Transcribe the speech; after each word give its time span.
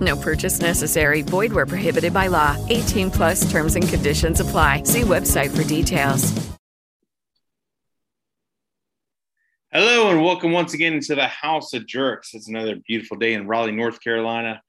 No 0.00 0.16
purchase 0.16 0.60
necessary. 0.60 1.22
Void 1.22 1.52
where 1.52 1.66
prohibited 1.66 2.12
by 2.12 2.26
law. 2.26 2.56
18 2.68 3.10
plus 3.10 3.50
terms 3.50 3.76
and 3.76 3.88
conditions 3.88 4.40
apply. 4.40 4.82
See 4.82 5.02
website 5.02 5.56
for 5.56 5.64
details. 5.64 6.48
Hello 9.70 10.10
and 10.10 10.24
welcome 10.24 10.52
once 10.52 10.72
again 10.72 10.98
to 10.98 11.14
the 11.14 11.26
House 11.26 11.74
of 11.74 11.86
Jerks. 11.86 12.32
It's 12.32 12.48
another 12.48 12.76
beautiful 12.86 13.18
day 13.18 13.34
in 13.34 13.46
Raleigh, 13.46 13.72
North 13.72 14.00
Carolina. 14.02 14.62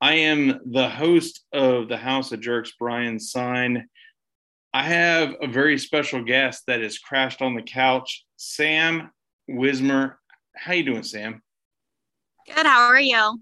I 0.00 0.14
am 0.14 0.60
the 0.66 0.88
host 0.88 1.44
of 1.52 1.88
the 1.88 1.96
House 1.96 2.30
of 2.30 2.40
Jerks, 2.40 2.72
Brian 2.78 3.18
Sign. 3.18 3.88
I 4.72 4.82
have 4.84 5.34
a 5.40 5.48
very 5.48 5.76
special 5.78 6.22
guest 6.22 6.64
that 6.68 6.82
has 6.82 6.98
crashed 6.98 7.42
on 7.42 7.54
the 7.54 7.62
couch, 7.62 8.24
Sam 8.36 9.10
Wismer. 9.48 10.20
How 10.54 10.72
you 10.72 10.84
doing, 10.84 11.02
Sam? 11.02 11.42
Good. 12.46 12.66
How 12.66 12.82
are 12.82 13.00
you? 13.00 13.40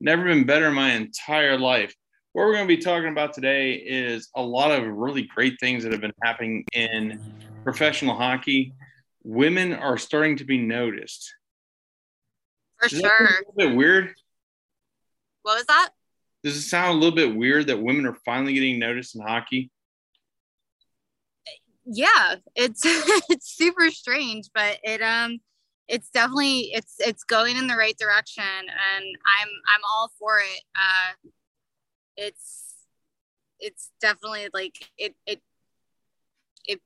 Never 0.00 0.24
been 0.24 0.44
better 0.44 0.68
in 0.68 0.74
my 0.74 0.92
entire 0.92 1.58
life. 1.58 1.94
What 2.32 2.44
we're 2.44 2.54
going 2.54 2.68
to 2.68 2.76
be 2.76 2.82
talking 2.82 3.08
about 3.08 3.32
today 3.32 3.72
is 3.74 4.28
a 4.36 4.42
lot 4.42 4.70
of 4.70 4.86
really 4.86 5.22
great 5.22 5.54
things 5.58 5.82
that 5.82 5.92
have 5.92 6.00
been 6.00 6.12
happening 6.22 6.64
in 6.72 7.20
professional 7.64 8.14
hockey. 8.14 8.74
Women 9.24 9.72
are 9.72 9.98
starting 9.98 10.36
to 10.36 10.44
be 10.44 10.58
noticed. 10.58 11.34
For 12.78 12.88
that 12.88 13.00
sure. 13.00 13.26
a 13.26 13.38
little 13.38 13.54
bit 13.56 13.76
weird? 13.76 14.14
What 15.42 15.56
was 15.56 15.66
that? 15.66 15.90
Does 16.44 16.56
it 16.56 16.62
sound 16.62 16.90
a 16.90 17.00
little 17.00 17.16
bit 17.16 17.34
weird 17.34 17.66
that 17.66 17.82
women 17.82 18.06
are 18.06 18.16
finally 18.24 18.54
getting 18.54 18.78
noticed 18.78 19.16
in 19.16 19.22
hockey? 19.22 19.70
Yeah, 21.84 22.36
it's 22.54 22.82
it's 22.84 23.50
super 23.56 23.90
strange, 23.90 24.50
but 24.54 24.78
it 24.84 25.02
um 25.02 25.40
it's 25.88 26.10
definitely 26.10 26.70
it's 26.74 26.96
it's 27.00 27.24
going 27.24 27.56
in 27.56 27.66
the 27.66 27.74
right 27.76 27.96
direction 27.98 28.44
and 28.44 29.04
I'm 29.04 29.48
I'm 29.74 29.80
all 29.94 30.10
for 30.18 30.38
it. 30.38 30.62
Uh 30.76 31.28
it's 32.16 32.74
it's 33.60 33.90
definitely 34.00 34.48
like 34.52 34.74
it 34.98 35.14
it 35.26 35.40
it 36.66 36.80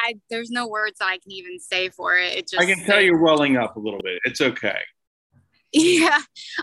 I, 0.00 0.08
I 0.08 0.14
there's 0.28 0.50
no 0.50 0.66
words 0.66 0.98
that 0.98 1.06
I 1.06 1.18
can 1.18 1.32
even 1.32 1.58
say 1.60 1.88
for 1.88 2.16
it. 2.16 2.36
It 2.36 2.48
just 2.48 2.60
I 2.60 2.66
can 2.66 2.84
tell 2.84 3.00
you're 3.00 3.22
welling 3.22 3.56
up 3.56 3.76
a 3.76 3.80
little 3.80 4.00
bit. 4.02 4.20
It's 4.24 4.40
okay. 4.40 4.78
yeah. 5.72 6.18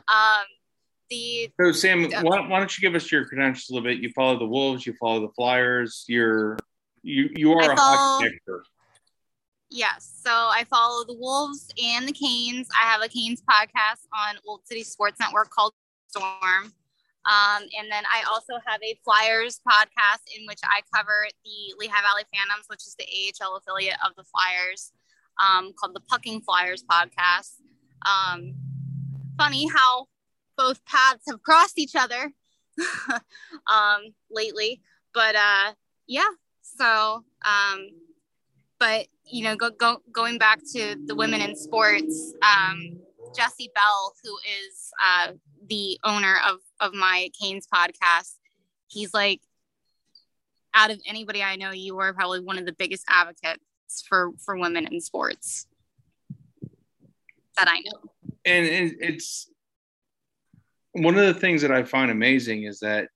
Um 0.08 0.46
the 1.10 1.50
So, 1.62 1.72
Sam, 1.72 2.04
why, 2.22 2.46
why 2.50 2.60
don't 2.60 2.78
you 2.78 2.82
give 2.82 2.94
us 2.94 3.10
your 3.10 3.26
credentials 3.26 3.70
a 3.70 3.74
little 3.74 3.88
bit? 3.90 4.00
You 4.00 4.12
follow 4.14 4.38
the 4.38 4.46
Wolves, 4.46 4.86
you 4.86 4.94
follow 5.00 5.22
the 5.22 5.32
Flyers. 5.34 6.04
You're 6.10 6.58
you 7.04 7.30
you 7.36 7.54
are 7.54 7.62
I 7.62 7.74
a 7.74 7.78
follow- 7.78 7.98
hockey. 8.20 8.40
Yes. 9.70 10.22
So 10.24 10.32
I 10.32 10.64
follow 10.70 11.04
the 11.04 11.18
Wolves 11.20 11.68
and 11.84 12.08
the 12.08 12.14
Canes. 12.14 12.68
I 12.82 12.86
have 12.86 13.02
a 13.02 13.10
Canes 13.10 13.42
podcast 13.42 14.08
on 14.14 14.38
Old 14.46 14.62
City 14.66 14.84
Sports 14.84 15.20
Network 15.20 15.50
called 15.50 15.74
Storm. 16.08 16.74
Um, 17.28 17.64
and 17.78 17.92
then 17.92 18.04
I 18.06 18.24
also 18.32 18.54
have 18.66 18.80
a 18.82 18.98
Flyers 19.04 19.60
podcast 19.68 20.24
in 20.38 20.46
which 20.48 20.62
I 20.64 20.82
cover 20.96 21.28
the 21.44 21.76
Lehigh 21.78 22.02
Valley 22.02 22.24
Phantoms, 22.34 22.68
which 22.68 22.88
is 22.88 22.96
the 22.98 23.06
AHL 23.06 23.58
affiliate 23.58 23.98
of 24.06 24.16
the 24.16 24.24
Flyers, 24.24 24.94
um, 25.44 25.74
called 25.78 25.94
the 25.94 26.00
Pucking 26.00 26.42
Flyers 26.42 26.84
podcast. 26.90 27.56
Um, 28.06 28.56
funny 29.38 29.68
how 29.68 30.06
both 30.58 30.84
paths 30.86 31.26
have 31.30 31.44
crossed 31.44 31.78
each 31.78 31.96
other 31.96 32.32
um, 33.68 34.14
lately. 34.32 34.82
But 35.14 35.36
uh, 35.36 35.74
yeah, 36.08 36.30
so 36.62 37.26
um, 37.44 37.90
but 38.80 39.08
you 39.30 39.44
know, 39.44 39.56
go, 39.56 39.70
go, 39.72 40.02
going 40.12 40.38
back 40.38 40.60
to 40.74 40.96
the 41.06 41.16
women 41.16 41.42
in 41.42 41.56
sports, 41.56 42.34
um, 42.42 42.98
Jesse 43.36 43.70
Bell, 43.76 44.14
who 44.24 44.38
is 44.38 44.92
uh, 45.04 45.34
the 45.68 46.00
owner 46.04 46.38
of 46.48 46.60
of 46.80 46.94
my 46.94 47.30
Canes 47.40 47.68
podcast, 47.74 48.36
he's 48.88 49.14
like, 49.14 49.42
out 50.74 50.92
of 50.92 51.02
anybody 51.06 51.44
I 51.44 51.56
know, 51.56 51.72
you 51.72 51.98
are 52.00 52.14
probably 52.14 52.40
one 52.40 52.58
of 52.58 52.66
the 52.66 52.74
biggest 52.74 53.04
advocates 53.10 53.62
for 54.08 54.32
for 54.38 54.58
women 54.58 54.88
in 54.88 55.02
sports 55.02 55.68
that 57.58 57.68
I 57.68 57.80
know. 57.80 58.12
And 58.46 58.96
it's 59.02 59.50
one 60.94 61.18
of 61.18 61.26
the 61.26 61.40
things 61.40 61.62
that 61.62 61.72
I 61.72 61.84
find 61.84 62.12
amazing 62.12 62.64
is 62.64 62.80
that 62.80 63.10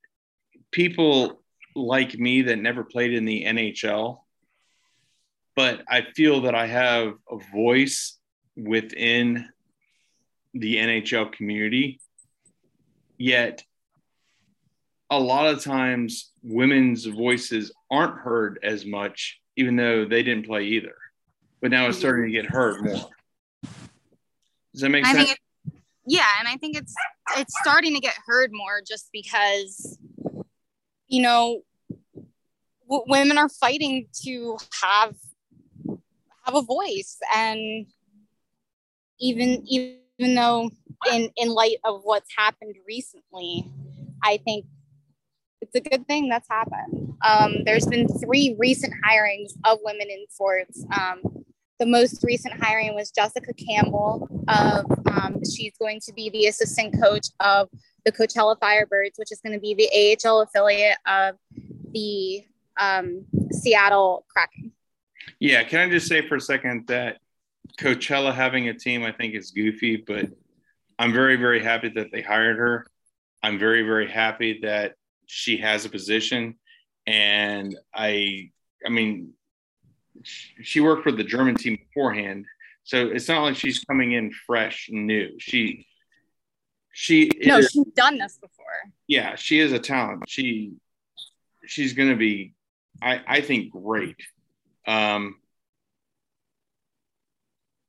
people 0.72 1.42
like 1.76 2.18
me 2.18 2.42
that 2.44 2.58
never 2.58 2.84
played 2.84 3.14
in 3.14 3.26
the 3.26 3.46
NHL, 3.46 4.20
but 5.62 5.84
I 5.88 6.02
feel 6.16 6.42
that 6.42 6.56
I 6.56 6.66
have 6.66 7.14
a 7.30 7.38
voice 7.54 8.18
within 8.58 9.48
the 10.56 10.78
NHL 10.78 11.32
community. 11.32 12.02
Yet, 13.20 13.64
a 15.12 15.20
lot 15.20 15.54
of 15.54 15.64
times, 15.64 16.32
women's 16.42 17.06
voices 17.06 17.72
aren't 17.92 18.18
heard 18.18 18.58
as 18.64 18.88
much, 18.88 19.40
even 19.56 19.76
though 19.76 20.04
they 20.04 20.24
didn't 20.24 20.48
play 20.48 20.64
either. 20.64 20.96
But 21.62 21.70
now 21.70 21.88
it's 21.88 22.00
starting 22.00 22.26
to 22.26 22.32
get 22.32 22.48
heard 22.48 22.84
more. 22.84 23.10
Does 24.74 24.82
that 24.82 24.90
make 24.90 25.06
I 25.06 25.14
sense? 25.14 25.28
think 25.28 25.38
it, 25.38 25.82
yeah, 26.08 26.28
and 26.40 26.48
I 26.48 26.58
think 26.58 26.76
it's 26.76 26.96
it's 27.38 27.54
starting 27.62 27.94
to 27.94 28.00
get 28.00 28.16
heard 28.26 28.50
more 28.52 28.82
just 28.82 29.10
because 29.14 30.00
you 31.08 31.22
know 31.22 31.62
w- 32.90 33.06
women 33.08 33.38
are 33.38 33.50
fighting 33.50 34.08
to 34.24 34.58
have 34.82 35.14
have 36.44 36.56
a 36.56 36.62
voice 36.62 37.18
and 37.36 37.86
even 39.20 39.64
even 39.68 40.36
though 40.36 40.70
in 41.12 41.30
in 41.38 41.50
light 41.50 41.78
of 41.84 42.02
what's 42.04 42.30
happened 42.38 42.76
recently 42.88 43.66
i 44.24 44.38
think 44.38 44.66
it's 45.62 45.76
a 45.76 45.82
good 45.82 46.06
thing 46.08 46.28
that's 46.28 46.50
happened 46.50 47.14
um, 47.24 47.58
there's 47.66 47.86
been 47.86 48.08
three 48.08 48.56
recent 48.58 48.94
hirings 49.06 49.52
of 49.64 49.78
women 49.84 50.08
in 50.10 50.26
sports 50.28 50.84
um, 51.00 51.42
the 51.82 51.88
most 51.88 52.24
recent 52.24 52.64
hiring 52.64 52.94
was 52.94 53.10
Jessica 53.10 53.52
Campbell. 53.54 54.30
Of 54.48 54.86
um, 55.08 55.42
she's 55.44 55.74
going 55.80 56.00
to 56.02 56.14
be 56.14 56.30
the 56.30 56.46
assistant 56.46 56.94
coach 57.02 57.30
of 57.40 57.70
the 58.06 58.12
Coachella 58.12 58.56
Firebirds, 58.60 59.18
which 59.18 59.32
is 59.32 59.42
going 59.44 59.54
to 59.54 59.60
be 59.60 59.74
the 59.74 60.20
AHL 60.30 60.42
affiliate 60.42 60.98
of 61.08 61.38
the 61.92 62.44
um, 62.80 63.26
Seattle 63.52 64.26
Kraken. 64.30 64.71
Yeah, 65.40 65.64
can 65.64 65.80
I 65.88 65.92
just 65.92 66.08
say 66.08 66.28
for 66.28 66.36
a 66.36 66.42
second 66.42 66.88
that 66.88 67.18
Coachella 67.80 68.34
having 68.34 68.70
a 68.70 68.74
team 68.74 69.04
I 69.04 69.12
think 69.12 69.36
is 69.36 69.52
goofy, 69.52 69.98
but 70.06 70.26
I'm 71.00 71.14
very, 71.14 71.36
very 71.36 71.62
happy 71.64 71.90
that 71.96 72.08
they 72.12 72.22
hired 72.22 72.58
her. 72.58 72.86
I'm 73.44 73.58
very, 73.58 73.84
very 73.84 74.10
happy 74.10 74.60
that 74.64 74.94
she 75.26 75.58
has 75.58 75.86
a 75.86 75.90
position. 75.90 76.56
And 77.08 77.76
I 77.94 78.52
I 78.86 78.90
mean 78.90 79.34
she 80.24 80.80
worked 80.82 81.04
for 81.04 81.12
the 81.12 81.24
German 81.24 81.56
team 81.56 81.78
beforehand. 81.88 82.46
So 82.84 83.08
it's 83.08 83.28
not 83.28 83.42
like 83.44 83.56
she's 83.56 83.80
coming 83.80 84.12
in 84.12 84.32
fresh 84.46 84.90
and 84.90 85.08
new. 85.08 85.30
She 85.40 85.88
she 86.94 87.30
No, 87.46 87.58
is, 87.60 87.72
she's 87.72 87.86
done 87.96 88.18
this 88.18 88.38
before. 88.38 88.66
yeah, 89.08 89.36
she 89.36 89.60
is 89.60 89.72
a 89.72 89.80
talent. 89.80 90.24
She 90.28 90.74
she's 91.66 91.94
going 91.94 92.10
to 92.10 92.16
be, 92.18 92.54
I 93.02 93.22
I 93.28 93.42
think, 93.42 93.72
great. 93.72 94.18
Um, 94.88 95.36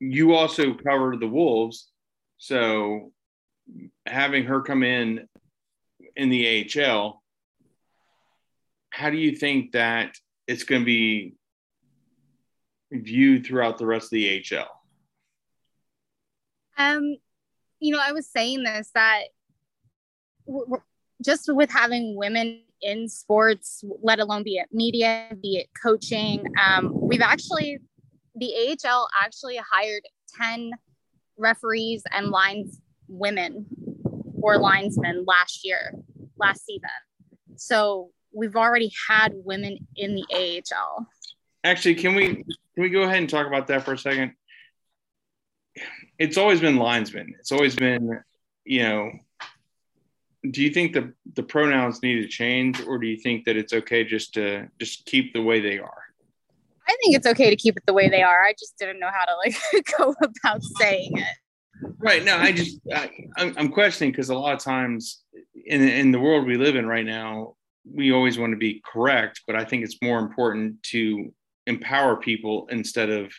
you 0.01 0.35
also 0.35 0.75
covered 0.75 1.21
the 1.21 1.29
Wolves, 1.29 1.89
so 2.39 3.13
having 4.07 4.45
her 4.45 4.61
come 4.63 4.83
in 4.83 5.29
in 6.17 6.29
the 6.29 6.69
AHL, 6.77 7.23
how 8.91 9.11
do 9.11 9.17
you 9.17 9.37
think 9.37 9.73
that 9.73 10.17
it's 10.47 10.65
going 10.65 10.83
to 10.83 10.87
be 10.87 11.35
viewed 12.91 13.47
throughout 13.47 13.79
the 13.79 13.87
rest 13.87 14.07
of 14.07 14.11
the 14.11 14.45
AHL? 14.53 14.69
Um, 16.77 17.17
you 17.81 17.93
know, 17.93 18.01
I 18.05 18.13
was 18.13 18.29
saying 18.29 18.65
this 18.65 18.91
that 18.95 19.25
w- 20.47 20.67
w- 20.67 20.83
just 21.25 21.53
with 21.53 21.71
having 21.71 22.17
women 22.17 22.63
in 22.83 23.09
sports, 23.09 23.85
let 24.03 24.19
alone 24.19 24.43
be 24.43 24.57
it 24.57 24.69
media, 24.73 25.29
be 25.41 25.57
it 25.57 25.69
coaching, 25.81 26.45
um, 26.61 26.91
we've 26.93 27.21
actually 27.21 27.79
the 28.35 28.77
AHL 28.85 29.09
actually 29.21 29.57
hired 29.57 30.03
ten 30.37 30.73
referees 31.37 32.03
and 32.13 32.29
lines 32.29 32.81
women 33.09 33.67
or 34.41 34.59
linesmen 34.59 35.25
last 35.27 35.65
year, 35.65 35.95
last 36.39 36.65
season. 36.65 36.89
So 37.57 38.11
we've 38.33 38.57
already 38.57 38.91
had 39.09 39.33
women 39.35 39.87
in 39.97 40.15
the 40.15 40.25
AHL. 40.33 41.07
Actually, 41.65 41.97
can 41.97 42.15
we 42.15 42.35
can 42.35 42.45
we 42.77 42.91
go 42.91 43.03
ahead 43.03 43.19
and 43.19 43.29
talk 43.29 43.47
about 43.47 43.67
that 43.69 43.85
for 43.85 43.93
a 43.93 43.99
second? 43.99 44.33
It's 46.19 46.37
always 46.37 46.61
been 46.61 46.77
linesmen. 46.77 47.35
It's 47.39 47.53
always 47.53 47.75
been, 47.75 48.21
you 48.65 48.83
know. 48.83 49.11
Do 50.51 50.63
you 50.63 50.71
think 50.71 50.93
the 50.93 51.13
the 51.35 51.43
pronouns 51.43 52.03
need 52.03 52.23
to 52.23 52.29
change, 52.29 52.83
or 52.87 52.99
do 52.99 53.07
you 53.07 53.17
think 53.17 53.45
that 53.45 53.57
it's 53.57 53.73
okay 53.73 54.05
just 54.05 54.35
to 54.35 54.69
just 54.81 55.07
keep 55.07 55.33
the 55.33 55.43
way 55.43 55.61
they 55.61 55.79
are? 55.79 56.03
I 56.89 56.97
think 57.03 57.17
it's 57.17 57.27
okay 57.27 57.49
to 57.49 57.57
keep 57.57 57.77
it 57.77 57.85
the 57.87 57.93
way 57.93 58.09
they 58.09 58.23
are. 58.23 58.43
I 58.43 58.55
just 58.59 58.77
didn't 58.77 58.99
know 58.99 59.11
how 59.13 59.25
to 59.25 59.37
like 59.37 59.57
go 59.99 60.15
about 60.23 60.63
saying 60.63 61.17
it. 61.17 61.37
Right. 61.99 62.25
No, 62.25 62.37
I 62.37 62.53
just 62.53 62.81
I, 62.93 63.11
I'm, 63.37 63.55
I'm 63.57 63.69
questioning 63.69 64.13
because 64.13 64.31
a 64.31 64.35
lot 64.35 64.55
of 64.55 64.61
times 64.61 65.23
in 65.67 65.87
in 65.89 66.11
the 66.11 66.21
world 66.21 66.47
we 66.47 66.57
live 66.57 66.77
in 66.77 66.87
right 66.87 67.07
now, 67.07 67.55
we 67.85 68.13
always 68.13 68.39
want 68.39 68.53
to 68.53 68.57
be 68.57 68.83
correct, 68.85 69.43
but 69.47 69.57
I 69.57 69.65
think 69.65 69.85
it's 69.85 70.03
more 70.03 70.19
important 70.19 70.83
to 70.85 71.33
empower 71.67 72.17
people 72.17 72.67
instead 72.71 73.11
of 73.11 73.33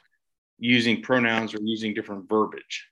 using 0.57 1.01
pronouns 1.01 1.53
or 1.53 1.59
using 1.61 1.93
different 1.93 2.29
verbiage. 2.29 2.87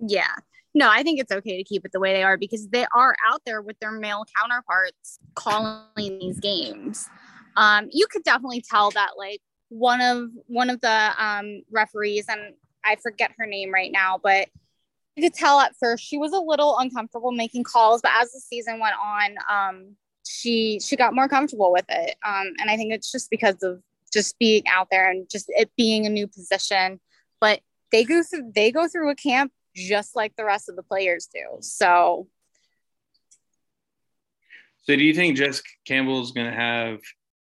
Yeah. 0.00 0.34
No, 0.76 0.90
I 0.90 1.02
think 1.02 1.18
it's 1.18 1.32
okay 1.32 1.56
to 1.56 1.64
keep 1.64 1.86
it 1.86 1.92
the 1.92 2.00
way 2.00 2.12
they 2.12 2.22
are 2.22 2.36
because 2.36 2.68
they 2.68 2.84
are 2.94 3.16
out 3.26 3.40
there 3.46 3.62
with 3.62 3.80
their 3.80 3.92
male 3.92 4.26
counterparts 4.38 5.18
calling 5.34 6.18
these 6.18 6.38
games. 6.38 7.08
Um, 7.56 7.88
you 7.90 8.06
could 8.06 8.22
definitely 8.24 8.60
tell 8.60 8.90
that 8.90 9.12
like 9.16 9.40
one 9.70 10.02
of 10.02 10.28
one 10.48 10.68
of 10.68 10.82
the 10.82 11.12
um, 11.16 11.62
referees, 11.70 12.26
and 12.28 12.52
I 12.84 12.96
forget 12.96 13.32
her 13.38 13.46
name 13.46 13.72
right 13.72 13.90
now, 13.90 14.20
but 14.22 14.48
you 15.14 15.22
could 15.22 15.32
tell 15.32 15.60
at 15.60 15.74
first 15.80 16.04
she 16.04 16.18
was 16.18 16.34
a 16.34 16.38
little 16.38 16.76
uncomfortable 16.76 17.32
making 17.32 17.64
calls, 17.64 18.02
but 18.02 18.12
as 18.20 18.32
the 18.32 18.40
season 18.40 18.78
went 18.78 18.96
on, 19.02 19.36
um, 19.50 19.96
she 20.26 20.78
she 20.80 20.94
got 20.94 21.14
more 21.14 21.26
comfortable 21.26 21.72
with 21.72 21.86
it. 21.88 22.16
Um, 22.22 22.52
and 22.60 22.70
I 22.70 22.76
think 22.76 22.92
it's 22.92 23.10
just 23.10 23.30
because 23.30 23.62
of 23.62 23.80
just 24.12 24.38
being 24.38 24.64
out 24.68 24.88
there 24.90 25.10
and 25.10 25.26
just 25.30 25.46
it 25.48 25.70
being 25.74 26.04
a 26.04 26.10
new 26.10 26.26
position. 26.26 27.00
But 27.40 27.60
they 27.92 28.04
go 28.04 28.22
through 28.22 28.52
they 28.54 28.70
go 28.70 28.88
through 28.88 29.08
a 29.08 29.14
camp 29.14 29.52
just 29.76 30.16
like 30.16 30.34
the 30.36 30.44
rest 30.44 30.68
of 30.68 30.76
the 30.76 30.82
players 30.82 31.28
do. 31.32 31.44
So 31.60 32.26
So 34.84 34.96
do 34.96 35.04
you 35.04 35.14
think 35.14 35.36
Jessica 35.36 35.68
Campbell 35.86 36.22
is 36.22 36.32
going 36.32 36.50
to 36.50 36.56
have 36.56 37.00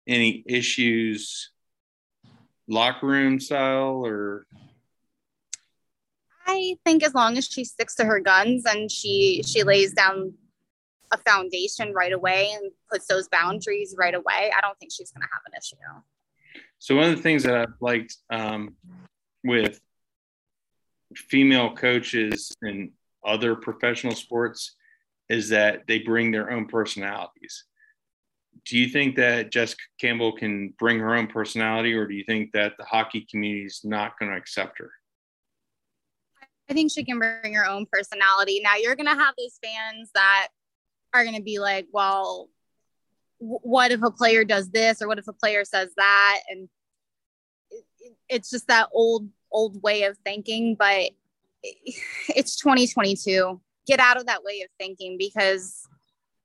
any 0.07 0.43
issues 0.47 1.51
locker 2.67 3.07
room 3.07 3.39
style 3.39 4.05
or 4.05 4.45
I 6.45 6.77
think 6.85 7.03
as 7.03 7.13
long 7.13 7.37
as 7.37 7.45
she 7.45 7.63
sticks 7.63 7.95
to 7.95 8.05
her 8.05 8.19
guns 8.19 8.65
and 8.65 8.91
she 8.91 9.43
she 9.45 9.63
lays 9.63 9.93
down 9.93 10.33
a 11.11 11.17
foundation 11.17 11.93
right 11.93 12.11
away 12.13 12.51
and 12.53 12.71
puts 12.91 13.07
those 13.07 13.27
boundaries 13.29 13.95
right 13.97 14.13
away, 14.13 14.51
I 14.55 14.61
don't 14.61 14.77
think 14.79 14.91
she's 14.91 15.11
going 15.11 15.21
to 15.21 15.27
have 15.31 15.41
an 15.47 15.53
issue. 15.57 15.75
So 16.77 16.95
one 16.95 17.09
of 17.09 17.15
the 17.15 17.21
things 17.21 17.43
that 17.43 17.55
I've 17.55 17.73
liked 17.81 18.15
um, 18.29 18.75
with 19.43 19.79
female 21.15 21.75
coaches 21.75 22.51
in 22.61 22.91
other 23.25 23.55
professional 23.55 24.15
sports 24.15 24.75
is 25.29 25.49
that 25.49 25.87
they 25.87 25.99
bring 25.99 26.31
their 26.31 26.51
own 26.51 26.67
personalities. 26.67 27.65
Do 28.65 28.77
you 28.77 28.89
think 28.89 29.15
that 29.15 29.51
Jessica 29.51 29.81
Campbell 29.99 30.33
can 30.33 30.73
bring 30.77 30.99
her 30.99 31.15
own 31.15 31.27
personality, 31.27 31.93
or 31.93 32.07
do 32.07 32.13
you 32.13 32.23
think 32.25 32.51
that 32.53 32.73
the 32.77 32.83
hockey 32.83 33.25
community 33.29 33.65
is 33.65 33.81
not 33.83 34.17
going 34.19 34.31
to 34.31 34.37
accept 34.37 34.79
her? 34.79 34.91
I 36.69 36.73
think 36.73 36.91
she 36.91 37.03
can 37.03 37.17
bring 37.17 37.53
her 37.53 37.65
own 37.65 37.87
personality. 37.91 38.61
Now 38.63 38.75
you're 38.75 38.95
going 38.95 39.07
to 39.07 39.15
have 39.15 39.33
those 39.37 39.59
fans 39.63 40.11
that 40.13 40.49
are 41.13 41.23
going 41.23 41.35
to 41.35 41.41
be 41.41 41.59
like, 41.59 41.87
well, 41.91 42.49
what 43.39 43.91
if 43.91 44.03
a 44.03 44.11
player 44.11 44.43
does 44.43 44.69
this 44.69 45.01
or 45.01 45.07
what 45.07 45.17
if 45.17 45.27
a 45.27 45.33
player 45.33 45.63
says 45.65 45.89
that? 45.97 46.41
And 46.49 46.69
it, 47.71 47.83
it, 47.99 48.13
it's 48.27 48.49
just 48.49 48.67
that 48.67 48.89
old, 48.93 49.29
old 49.51 49.81
way 49.81 50.03
of 50.03 50.17
thinking, 50.25 50.75
but 50.75 51.11
it's 51.63 52.55
2022. 52.57 53.59
Get 53.87 53.99
out 53.99 54.17
of 54.17 54.27
that 54.27 54.43
way 54.43 54.61
of 54.61 54.69
thinking 54.79 55.17
because 55.17 55.87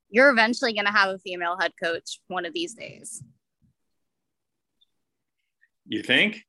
you're 0.09 0.29
eventually 0.29 0.73
going 0.73 0.85
to 0.85 0.91
have 0.91 1.09
a 1.09 1.19
female 1.19 1.57
head 1.59 1.73
coach 1.81 2.19
one 2.27 2.45
of 2.45 2.53
these 2.53 2.73
days. 2.73 3.23
You 5.87 6.01
think? 6.01 6.43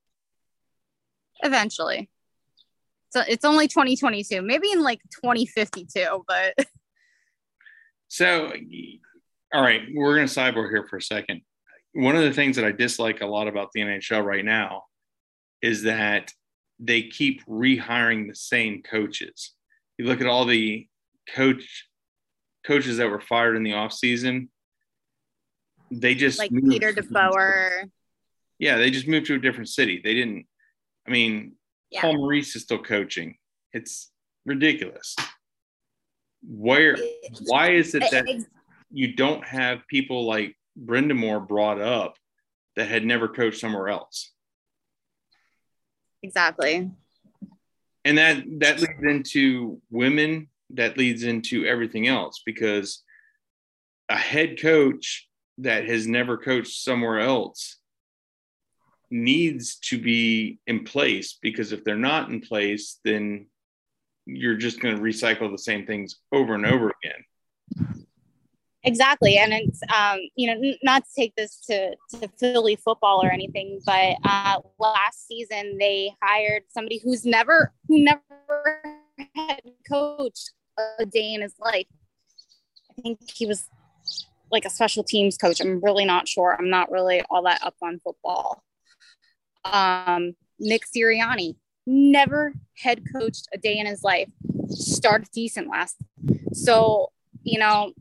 Eventually. 1.43 2.09
So 3.11 3.23
it's 3.29 3.45
only 3.45 3.69
2022, 3.69 4.43
maybe 4.43 4.71
in 4.71 4.83
like 4.83 5.01
2052, 5.23 6.25
but 6.27 6.55
So, 8.09 8.53
all 9.53 9.63
right, 9.63 9.83
we're 9.95 10.15
going 10.15 10.29
to 10.29 10.33
sidebar 10.33 10.69
here 10.71 10.87
for 10.89 10.97
a 10.97 11.03
second. 11.03 11.43
One 11.93 12.17
of 12.17 12.23
the 12.23 12.33
things 12.33 12.57
that 12.57 12.65
I 12.65 12.73
dislike 12.73 13.21
a 13.21 13.27
lot 13.27 13.49
about 13.49 13.73
the 13.73 13.81
NHL 13.81 14.25
right 14.25 14.45
now 14.45 14.85
is 15.63 15.83
that 15.83 16.33
they 16.79 17.03
keep 17.03 17.45
rehiring 17.47 18.29
the 18.29 18.35
same 18.35 18.83
coaches. 18.83 19.53
You 19.99 20.07
look 20.07 20.21
at 20.21 20.27
all 20.27 20.45
the 20.45 20.87
coach 21.35 21.87
coaches 22.67 22.99
that 22.99 23.09
were 23.09 23.21
fired 23.21 23.57
in 23.57 23.63
the 23.63 23.71
offseason, 23.71 24.49
they 25.91 26.15
just 26.15 26.39
like 26.39 26.51
Peter 26.51 26.93
DeBoer. 26.93 27.91
Yeah, 28.59 28.77
they 28.79 28.91
just 28.91 29.07
moved 29.07 29.27
to 29.27 29.35
a 29.35 29.39
different 29.39 29.69
city. 29.69 30.01
They 30.03 30.15
didn't. 30.15 30.47
I 31.07 31.11
mean, 31.11 31.53
Yeah. 31.91 32.01
Paul 32.03 32.15
Maurice 32.15 32.57
is 32.57 32.63
still 32.63 32.83
coaching. 32.83 33.37
It's 33.73 34.11
ridiculous. 34.45 35.15
Where? 36.43 36.97
Why 37.47 37.71
is 37.73 37.95
it 37.95 38.03
that 38.11 38.27
you 38.91 39.15
don't 39.15 39.47
have 39.47 39.87
people 39.89 40.27
like 40.27 40.57
Brind'Amour 40.79 41.47
brought 41.47 41.81
up 41.81 42.17
that 42.77 42.89
had 42.89 43.05
never 43.05 43.29
coached 43.29 43.61
somewhere 43.61 43.89
else? 43.89 44.33
Exactly. 46.23 46.91
And 48.05 48.19
that 48.19 48.45
that 48.61 48.81
leads 48.81 49.03
into 49.03 49.81
women. 49.91 50.49
That 50.71 50.99
leads 50.99 51.23
into 51.23 51.65
everything 51.65 52.09
else 52.09 52.43
because 52.45 53.03
a 54.09 54.17
head 54.17 54.61
coach 54.61 55.29
that 55.59 55.89
has 55.89 56.07
never 56.07 56.37
coached 56.37 56.83
somewhere 56.83 57.21
else 57.21 57.79
needs 59.11 59.77
to 59.77 59.99
be 60.01 60.59
in 60.67 60.85
place 60.85 61.39
because 61.41 61.73
if 61.73 61.85
they're 61.85 61.97
not 61.97 62.29
in 62.29 62.41
place, 62.41 62.99
then 63.05 63.47
you're 64.27 64.57
just 64.57 64.81
going 64.81 64.97
to 64.97 65.03
recycle 65.03 65.51
the 65.51 65.59
same 65.59 65.87
things 65.87 66.17
over 66.33 66.55
and 66.55 66.67
over 66.67 66.93
again. 67.03 67.96
Exactly. 68.87 69.37
And 69.37 69.53
it's, 69.53 69.81
um, 69.95 70.21
you 70.37 70.47
know, 70.47 70.75
not 70.85 71.03
to 71.05 71.11
take 71.15 71.35
this 71.35 71.59
to, 71.67 71.97
to 72.13 72.29
Philly 72.39 72.77
football 72.77 73.21
or 73.23 73.31
anything, 73.31 73.81
but 73.85 74.17
uh, 74.25 74.61
last 74.79 75.27
season 75.27 75.77
they 75.79 76.13
hired 76.23 76.63
somebody 76.69 77.01
who's 77.03 77.25
never, 77.25 77.73
who 77.89 77.99
never 77.99 78.21
had 79.35 79.61
coached 79.89 80.53
a 81.01 81.05
day 81.05 81.35
in 81.35 81.43
his 81.43 81.55
life. 81.59 81.87
I 82.97 83.03
think 83.03 83.19
he 83.35 83.45
was 83.45 83.69
like 84.53 84.65
a 84.65 84.71
special 84.71 85.03
teams 85.03 85.37
coach. 85.37 85.61
I'm 85.61 85.81
really 85.81 86.05
not 86.05 86.29
sure. 86.29 86.57
I'm 86.57 86.71
not 86.71 86.91
really 86.91 87.23
all 87.29 87.43
that 87.43 87.63
up 87.65 87.75
on 87.83 87.99
football. 88.05 88.63
Um, 89.65 90.37
Nick 90.61 90.83
Sirianni 90.87 91.57
never 91.89 92.55
head 92.79 93.03
coached 93.13 93.49
a 93.53 93.59
day 93.59 93.79
in 93.79 93.87
his 93.87 94.05
life. 94.05 94.29
Started 94.69 95.29
decent 95.33 95.69
last. 95.69 95.97
So, 96.53 97.11
you 97.43 97.59
know, 97.59 97.93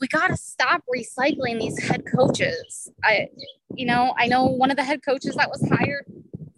we 0.00 0.08
got 0.08 0.28
to 0.28 0.36
stop 0.36 0.82
recycling 0.94 1.58
these 1.60 1.82
head 1.82 2.04
coaches. 2.06 2.90
I, 3.02 3.28
you 3.74 3.86
know, 3.86 4.14
I 4.18 4.26
know 4.26 4.44
one 4.46 4.70
of 4.70 4.76
the 4.76 4.84
head 4.84 5.00
coaches 5.04 5.34
that 5.36 5.48
was 5.48 5.66
hired 5.68 6.04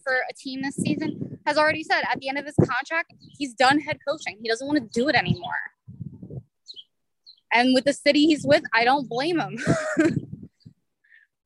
for 0.03 0.15
a 0.31 0.35
team 0.35 0.63
this 0.63 0.77
season 0.77 1.39
has 1.47 1.57
already 1.57 1.83
said 1.83 2.03
at 2.11 2.19
the 2.21 2.29
end 2.29 2.39
of 2.39 2.45
his 2.45 2.57
contract, 2.57 3.15
he's 3.37 3.55
done 3.55 3.81
head 3.81 3.99
coaching. 4.07 4.39
He 4.43 4.49
doesn't 4.49 4.67
want 4.67 4.79
to 4.79 5.01
do 5.01 5.09
it 5.09 5.15
anymore. 5.15 6.43
And 7.53 7.75
with 7.75 7.85
the 7.85 7.93
city 7.93 8.27
he's 8.27 8.45
with, 8.45 8.63
I 8.75 8.85
don't 8.85 9.09
blame 9.09 9.41
him. 9.41 9.59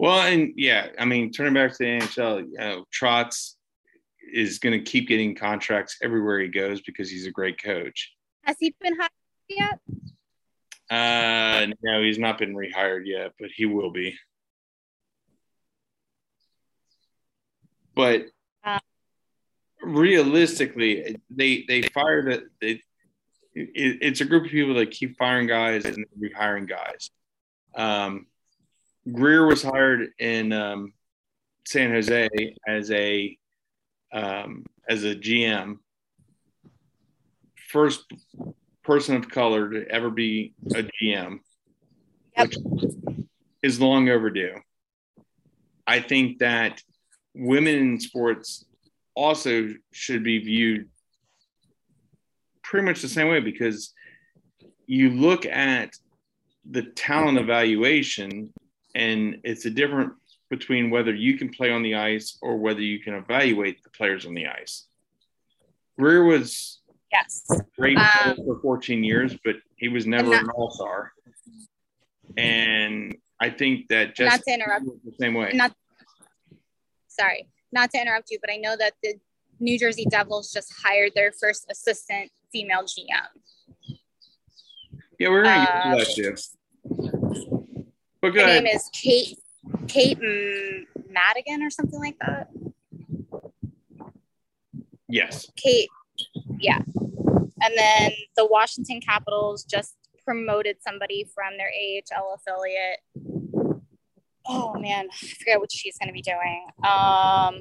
Well, 0.02 0.26
and 0.26 0.52
yeah, 0.56 0.88
I 0.98 1.04
mean, 1.04 1.30
turning 1.30 1.54
back 1.54 1.70
to 1.70 1.78
the 1.78 1.84
NHL, 1.84 2.50
you 2.50 2.58
uh, 2.58 2.64
know, 2.64 2.84
Trotz 2.92 3.54
is 4.34 4.58
going 4.58 4.76
to 4.76 4.84
keep 4.84 5.06
getting 5.06 5.32
contracts 5.36 5.96
everywhere 6.02 6.40
he 6.40 6.48
goes 6.48 6.80
because 6.80 7.08
he's 7.08 7.28
a 7.28 7.30
great 7.30 7.62
coach. 7.62 8.12
Has 8.42 8.56
he 8.58 8.74
been 8.80 8.96
hired 8.98 9.10
yet? 9.48 9.78
Uh, 10.92 11.66
no, 11.82 12.02
he's 12.02 12.18
not 12.18 12.36
been 12.38 12.54
rehired 12.54 13.06
yet, 13.06 13.32
but 13.40 13.50
he 13.50 13.64
will 13.64 13.90
be. 13.90 14.14
but 17.94 18.26
Uh. 18.64 18.78
realistically, 19.82 21.16
they 21.30 21.64
they 21.66 21.82
fired 21.82 22.28
it. 22.28 22.44
It, 22.60 22.80
it. 23.54 23.98
It's 24.02 24.20
a 24.20 24.24
group 24.26 24.44
of 24.44 24.50
people 24.50 24.74
that 24.74 24.90
keep 24.90 25.16
firing 25.16 25.46
guys 25.46 25.84
and 25.84 26.04
rehiring 26.20 26.68
guys. 26.68 27.10
Um, 27.74 28.26
Grier 29.10 29.46
was 29.46 29.62
hired 29.62 30.10
in 30.18 30.52
um, 30.52 30.92
San 31.66 31.90
Jose 31.90 32.28
as 32.66 32.90
a 32.90 33.36
um, 34.12 34.66
as 34.88 35.04
a 35.04 35.14
GM, 35.14 35.78
first 37.68 38.04
person 38.84 39.16
of 39.16 39.28
color 39.28 39.70
to 39.70 39.88
ever 39.88 40.10
be 40.10 40.54
a 40.74 40.82
GM, 40.82 41.40
Yep. 42.36 42.52
which 42.64 42.94
is 43.62 43.80
long 43.80 44.08
overdue. 44.08 44.54
I 45.86 46.00
think 46.00 46.38
that 46.38 46.82
women 47.34 47.74
in 47.74 48.00
sports 48.00 48.64
also 49.14 49.68
should 49.92 50.24
be 50.24 50.38
viewed 50.38 50.88
pretty 52.62 52.86
much 52.86 53.02
the 53.02 53.08
same 53.08 53.28
way 53.28 53.40
because 53.40 53.92
you 54.86 55.10
look 55.10 55.46
at 55.46 55.94
the 56.70 56.82
talent 56.82 57.38
evaluation 57.38 58.52
and 58.94 59.38
it's 59.44 59.64
a 59.64 59.70
different 59.70 60.12
between 60.50 60.90
whether 60.90 61.14
you 61.14 61.38
can 61.38 61.48
play 61.48 61.72
on 61.72 61.82
the 61.82 61.94
ice 61.94 62.38
or 62.42 62.58
whether 62.58 62.80
you 62.82 63.00
can 63.00 63.14
evaluate 63.14 63.82
the 63.82 63.90
players 63.90 64.26
on 64.26 64.34
the 64.34 64.46
ice. 64.46 64.86
Grier 65.98 66.24
was 66.24 66.81
Yes. 67.12 67.46
great 67.76 67.98
Um, 67.98 68.36
for 68.36 68.58
14 68.62 69.04
years, 69.04 69.36
but 69.44 69.56
he 69.76 69.88
was 69.88 70.06
never 70.06 70.30
not- 70.30 70.42
an 70.44 70.50
all 70.50 70.70
star. 70.70 71.12
And 72.38 73.16
I 73.38 73.50
think 73.50 73.88
that 73.88 74.14
just 74.16 74.30
Not 74.30 74.42
to 74.44 74.52
interrupt. 74.54 74.86
the 75.04 75.12
same 75.20 75.34
way. 75.34 75.50
Not 75.52 75.74
sorry, 77.08 77.48
not 77.72 77.90
to 77.90 78.00
interrupt 78.00 78.30
you, 78.30 78.38
but 78.40 78.50
I 78.50 78.56
know 78.56 78.76
that 78.76 78.94
the 79.02 79.14
New 79.60 79.78
Jersey 79.78 80.06
Devils 80.08 80.50
just 80.52 80.72
hired 80.82 81.12
their 81.14 81.32
first 81.32 81.66
assistant 81.70 82.30
female 82.50 82.84
GM. 82.84 83.28
yeah, 85.18 85.28
we're 85.28 85.44
gonna 85.44 85.64
uh, 85.64 85.96
get 85.96 86.06
to 86.08 86.22
that. 86.22 86.48
But 88.22 88.34
Her 88.34 88.46
name 88.46 88.66
is 88.66 88.88
Kate 88.92 89.38
Kate 89.88 90.18
Madigan 91.10 91.62
or 91.62 91.70
something 91.70 91.98
like 92.00 92.16
that. 92.20 92.48
yes. 95.08 95.50
Kate, 95.56 95.88
yeah. 96.62 96.78
And 96.78 97.74
then 97.76 98.12
the 98.36 98.46
Washington 98.46 99.00
Capitals 99.00 99.64
just 99.64 99.96
promoted 100.24 100.76
somebody 100.80 101.26
from 101.34 101.56
their 101.58 101.68
AHL 101.68 102.34
affiliate. 102.34 103.00
Oh 104.46 104.74
man, 104.78 105.08
I 105.10 105.26
forget 105.26 105.60
what 105.60 105.70
she's 105.70 105.96
going 105.98 106.08
to 106.08 106.12
be 106.12 106.22
doing. 106.22 106.66
Um, 106.84 107.60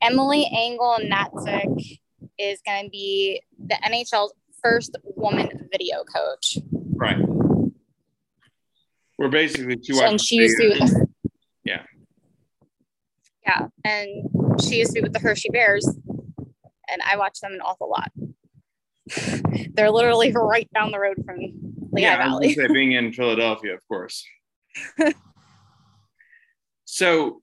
Emily 0.00 0.48
Engel-Natzke 0.52 1.98
is 2.38 2.60
going 2.66 2.84
to 2.84 2.90
be 2.90 3.42
the 3.66 3.74
NHL's 3.84 4.32
first 4.62 4.96
woman 5.16 5.68
video 5.70 6.04
coach. 6.04 6.58
Right. 6.94 7.16
We're 9.18 9.28
basically 9.28 9.76
two 9.76 10.00
and 10.00 10.20
she 10.20 10.36
used 10.36 10.56
to 10.56 10.62
be 10.62 10.68
with 10.68 10.78
the, 10.78 11.06
Yeah. 11.64 11.82
yeah 13.46 13.66
and 13.84 14.60
she 14.60 14.78
used 14.78 14.90
to 14.90 14.94
be 14.94 15.00
with 15.00 15.12
the 15.12 15.20
hershey 15.20 15.48
bears 15.50 15.88
and 16.92 17.02
i 17.10 17.16
watch 17.16 17.40
them 17.40 17.52
an 17.52 17.60
awful 17.60 17.90
lot 17.90 18.12
they're 19.74 19.90
literally 19.90 20.32
right 20.36 20.68
down 20.72 20.90
the 20.90 20.98
road 20.98 21.16
from 21.24 21.38
lehigh 21.92 22.12
yeah, 22.12 22.16
valley 22.16 22.54
say, 22.54 22.66
being 22.68 22.92
in 22.92 23.12
Philadelphia, 23.12 23.74
of 23.74 23.86
course. 23.86 24.24
so, 26.84 27.42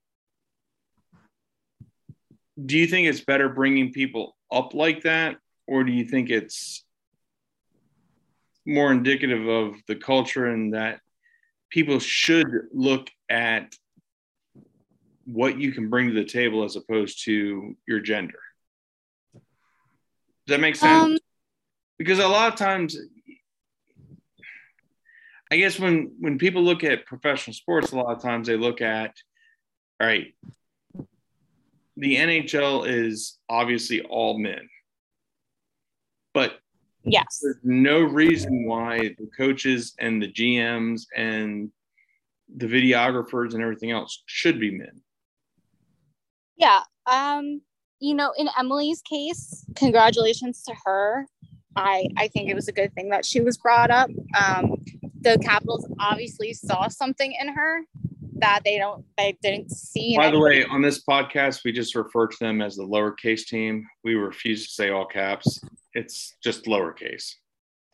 do 2.64 2.78
you 2.78 2.88
think 2.88 3.08
it's 3.08 3.22
better 3.22 3.50
bringing 3.50 3.94
people 3.94 4.36
up 4.52 4.74
like 4.74 5.04
that, 5.04 5.38
or 5.68 5.84
do 5.84 5.92
you 5.92 6.06
think 6.06 6.30
it's 6.30 6.84
more 8.66 8.92
indicative 8.92 9.48
of 9.48 9.76
the 9.88 9.96
culture 9.96 10.48
and 10.48 10.74
that 10.74 11.00
people 11.70 12.00
should 12.00 12.48
look 12.74 13.10
at 13.30 13.74
what 15.26 15.60
you 15.60 15.72
can 15.72 15.90
bring 15.90 16.08
to 16.08 16.14
the 16.14 16.26
table 16.26 16.64
as 16.64 16.76
opposed 16.76 17.24
to 17.26 17.76
your 17.88 18.00
gender? 18.00 18.40
Does 20.50 20.58
that 20.58 20.62
make 20.62 20.76
sense? 20.76 21.04
um 21.04 21.18
because 22.00 22.18
a 22.18 22.28
lot 22.28 22.52
of 22.52 22.58
times 22.58 22.98
i 25.52 25.58
guess 25.58 25.78
when 25.78 26.12
when 26.20 26.40
people 26.40 26.64
look 26.64 26.84
at 26.84 27.06
professional 27.06 27.54
sports 27.54 27.92
a 27.92 27.96
lot 27.96 28.16
of 28.16 28.20
times 28.20 28.48
they 28.48 28.58
look 28.58 28.82
at 28.82 29.14
all 30.02 30.08
right 30.08 30.34
the 32.00 32.16
nhl 32.16 32.88
is 32.88 33.38
obviously 33.48 34.02
all 34.02 34.40
men. 34.40 34.70
But 36.34 36.60
yes. 37.04 37.40
there's 37.42 37.60
no 37.64 38.00
reason 38.00 38.66
why 38.66 39.16
the 39.20 39.30
coaches 39.38 39.94
and 40.00 40.20
the 40.20 40.32
gms 40.32 41.04
and 41.16 41.70
the 42.56 42.66
videographers 42.66 43.54
and 43.54 43.62
everything 43.62 43.92
else 43.92 44.24
should 44.26 44.60
be 44.60 44.72
men. 44.72 45.02
Yeah 46.56 46.80
um 47.06 47.62
you 48.00 48.14
know 48.14 48.34
in 48.38 48.48
emily's 48.58 49.02
case 49.02 49.66
congratulations 49.76 50.64
to 50.64 50.74
her. 50.86 51.26
I 51.76 52.08
i 52.18 52.28
think 52.28 52.50
it 52.50 52.56
was 52.56 52.68
a 52.68 52.72
good 52.72 52.94
thing 52.94 53.10
that 53.10 53.26
she 53.26 53.42
was 53.42 53.58
brought 53.58 53.92
up. 53.92 54.10
Um 54.40 54.76
the 55.22 55.38
capitals 55.40 55.88
obviously 56.00 56.54
saw 56.54 56.88
something 56.88 57.34
in 57.40 57.50
her 57.50 57.82
that 58.36 58.62
they 58.64 58.78
don't 58.78 59.06
they 59.18 59.38
didn't 59.42 59.70
see 59.72 60.16
by 60.16 60.32
the 60.32 60.40
way 60.40 60.64
on 60.66 60.82
this 60.82 61.04
podcast 61.04 61.64
we 61.66 61.72
just 61.72 61.94
refer 61.96 62.26
to 62.28 62.38
them 62.40 62.62
as 62.62 62.76
the 62.76 62.84
lowercase 62.84 63.46
team. 63.46 63.86
We 64.04 64.16
refuse 64.16 64.68
to 64.68 64.74
say 64.74 64.90
all 64.90 65.06
caps. 65.06 65.60
It's 65.94 66.36
just 66.44 66.66
lowercase. 66.66 67.34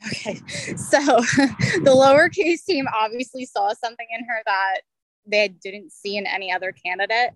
Okay, 0.07 0.35
so 0.75 0.99
the 0.99 1.93
lowercase 1.95 2.65
team 2.65 2.85
obviously 2.93 3.45
saw 3.45 3.73
something 3.73 4.07
in 4.17 4.25
her 4.25 4.41
that 4.45 4.81
they 5.25 5.47
didn't 5.47 5.91
see 5.91 6.17
in 6.17 6.27
any 6.27 6.51
other 6.51 6.71
candidate. 6.71 7.31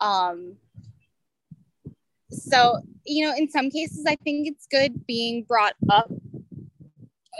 Um, 0.00 0.56
so, 2.30 2.80
you 3.04 3.24
know, 3.24 3.34
in 3.36 3.50
some 3.50 3.70
cases, 3.70 4.04
I 4.06 4.16
think 4.16 4.46
it's 4.46 4.66
good 4.70 5.06
being 5.06 5.44
brought 5.44 5.74
up. 5.90 6.10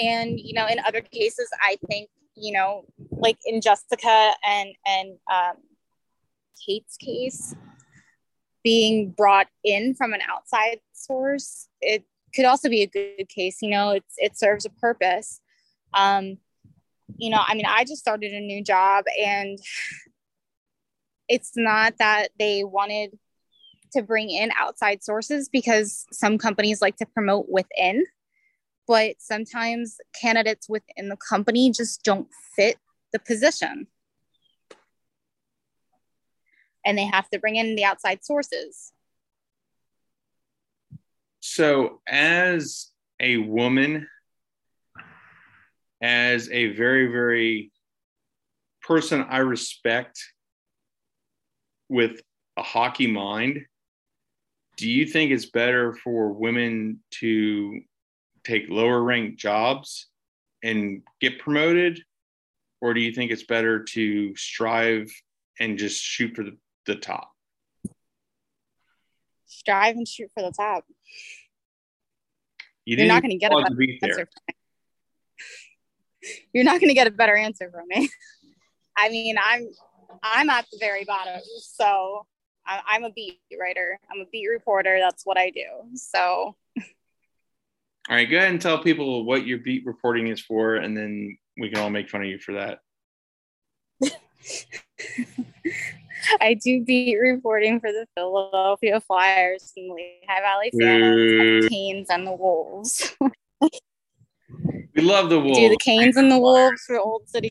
And, 0.00 0.38
you 0.38 0.54
know, 0.54 0.66
in 0.66 0.78
other 0.86 1.00
cases, 1.00 1.48
I 1.60 1.76
think, 1.88 2.08
you 2.34 2.52
know, 2.52 2.84
like 3.10 3.38
in 3.44 3.60
Jessica 3.60 4.32
and, 4.46 4.70
and 4.86 5.18
um, 5.32 5.56
Kate's 6.64 6.96
case, 6.96 7.54
being 8.62 9.10
brought 9.10 9.48
in 9.64 9.94
from 9.94 10.12
an 10.12 10.20
outside 10.28 10.80
source, 10.92 11.68
it 11.80 12.04
could 12.34 12.44
also 12.44 12.68
be 12.68 12.82
a 12.82 12.86
good 12.86 13.28
case 13.28 13.58
you 13.62 13.70
know 13.70 13.90
it's 13.90 14.14
it 14.18 14.38
serves 14.38 14.64
a 14.64 14.70
purpose 14.70 15.40
um 15.94 16.38
you 17.16 17.30
know 17.30 17.40
i 17.46 17.54
mean 17.54 17.66
i 17.66 17.84
just 17.84 18.00
started 18.00 18.32
a 18.32 18.40
new 18.40 18.62
job 18.62 19.04
and 19.20 19.58
it's 21.28 21.52
not 21.56 21.94
that 21.98 22.28
they 22.38 22.64
wanted 22.64 23.18
to 23.92 24.02
bring 24.02 24.30
in 24.30 24.50
outside 24.58 25.02
sources 25.02 25.48
because 25.48 26.06
some 26.12 26.38
companies 26.38 26.80
like 26.80 26.96
to 26.96 27.06
promote 27.06 27.46
within 27.48 28.04
but 28.88 29.16
sometimes 29.18 29.98
candidates 30.18 30.68
within 30.68 31.10
the 31.10 31.16
company 31.16 31.70
just 31.70 32.02
don't 32.02 32.26
fit 32.56 32.78
the 33.12 33.18
position. 33.18 33.86
And 36.84 36.96
they 36.96 37.04
have 37.04 37.28
to 37.30 37.38
bring 37.38 37.56
in 37.56 37.76
the 37.76 37.84
outside 37.84 38.24
sources. 38.24 38.92
So, 41.40 42.00
as 42.08 42.90
a 43.20 43.36
woman, 43.36 44.08
as 46.00 46.48
a 46.50 46.68
very, 46.68 47.08
very 47.08 47.70
person 48.82 49.22
I 49.28 49.38
respect 49.38 50.18
with 51.90 52.22
a 52.56 52.62
hockey 52.62 53.06
mind, 53.06 53.66
do 54.78 54.88
you 54.88 55.04
think 55.06 55.30
it's 55.30 55.46
better 55.46 55.92
for 55.92 56.32
women 56.32 57.00
to 57.20 57.80
take 58.44 58.70
lower 58.70 59.02
ranked 59.02 59.38
jobs 59.38 60.06
and 60.62 61.02
get 61.20 61.38
promoted? 61.38 62.00
Or 62.80 62.94
do 62.94 63.00
you 63.00 63.12
think 63.12 63.30
it's 63.30 63.42
better 63.42 63.82
to 63.82 64.34
strive 64.36 65.10
and 65.60 65.76
just 65.78 66.02
shoot 66.02 66.34
for 66.34 66.44
the, 66.44 66.56
the 66.86 66.94
top? 66.94 67.30
strive 69.48 69.96
and 69.96 70.06
shoot 70.06 70.30
for 70.32 70.42
the 70.42 70.52
top 70.52 70.84
You 72.84 72.96
You're 72.96 73.06
not 73.14 73.22
gonna 73.22 73.36
get 73.36 73.52
a 73.52 73.56
better 73.56 73.74
to 73.74 73.98
answer. 74.02 74.28
You're 76.52 76.64
not 76.64 76.80
going 76.80 76.88
to 76.88 76.94
get 76.94 77.06
a 77.06 77.12
better 77.12 77.36
answer 77.36 77.70
from 77.70 77.84
me. 77.88 78.10
I 78.96 79.08
mean, 79.08 79.36
I'm 79.42 79.68
I'm 80.22 80.50
at 80.50 80.66
the 80.70 80.78
very 80.78 81.04
bottom, 81.04 81.40
so 81.60 82.26
I, 82.68 82.82
I'm 82.86 83.04
a 83.04 83.10
beat 83.10 83.40
writer. 83.58 83.98
I'm 84.12 84.20
a 84.20 84.26
beat 84.30 84.46
reporter. 84.46 84.98
That's 85.00 85.24
what 85.24 85.38
I 85.38 85.50
do. 85.50 85.64
So 85.94 86.54
All 88.10 88.16
right, 88.16 88.30
go 88.30 88.36
ahead 88.36 88.50
and 88.50 88.60
tell 88.60 88.82
people 88.82 89.24
what 89.24 89.46
your 89.46 89.58
beat 89.58 89.84
reporting 89.86 90.28
is 90.28 90.40
for, 90.40 90.76
and 90.76 90.96
then 90.96 91.36
we 91.58 91.70
can 91.70 91.78
all 91.78 91.90
make 91.90 92.08
fun 92.08 92.22
of 92.22 92.28
you 92.28 92.38
for 92.38 92.52
that. 92.54 92.78
I 94.02 94.10
I 96.40 96.54
do 96.54 96.84
beat 96.84 97.16
reporting 97.16 97.80
for 97.80 97.90
the 97.90 98.06
Philadelphia 98.14 99.00
Flyers 99.00 99.72
and 99.76 99.92
Lehigh 99.92 100.40
Valley 100.40 100.70
Phantoms, 100.78 101.62
the 101.62 101.68
Canes, 101.68 102.10
and 102.10 102.26
the 102.26 102.32
Wolves. 102.32 103.14
We 104.94 105.02
love 105.02 105.30
the 105.30 105.38
Wolves. 105.38 105.58
I 105.58 105.62
do 105.62 105.68
the 105.68 105.76
Canes 105.76 106.16
and 106.16 106.30
the 106.30 106.38
Wolves 106.38 106.82
for 106.86 106.98
Old 106.98 107.28
City. 107.28 107.50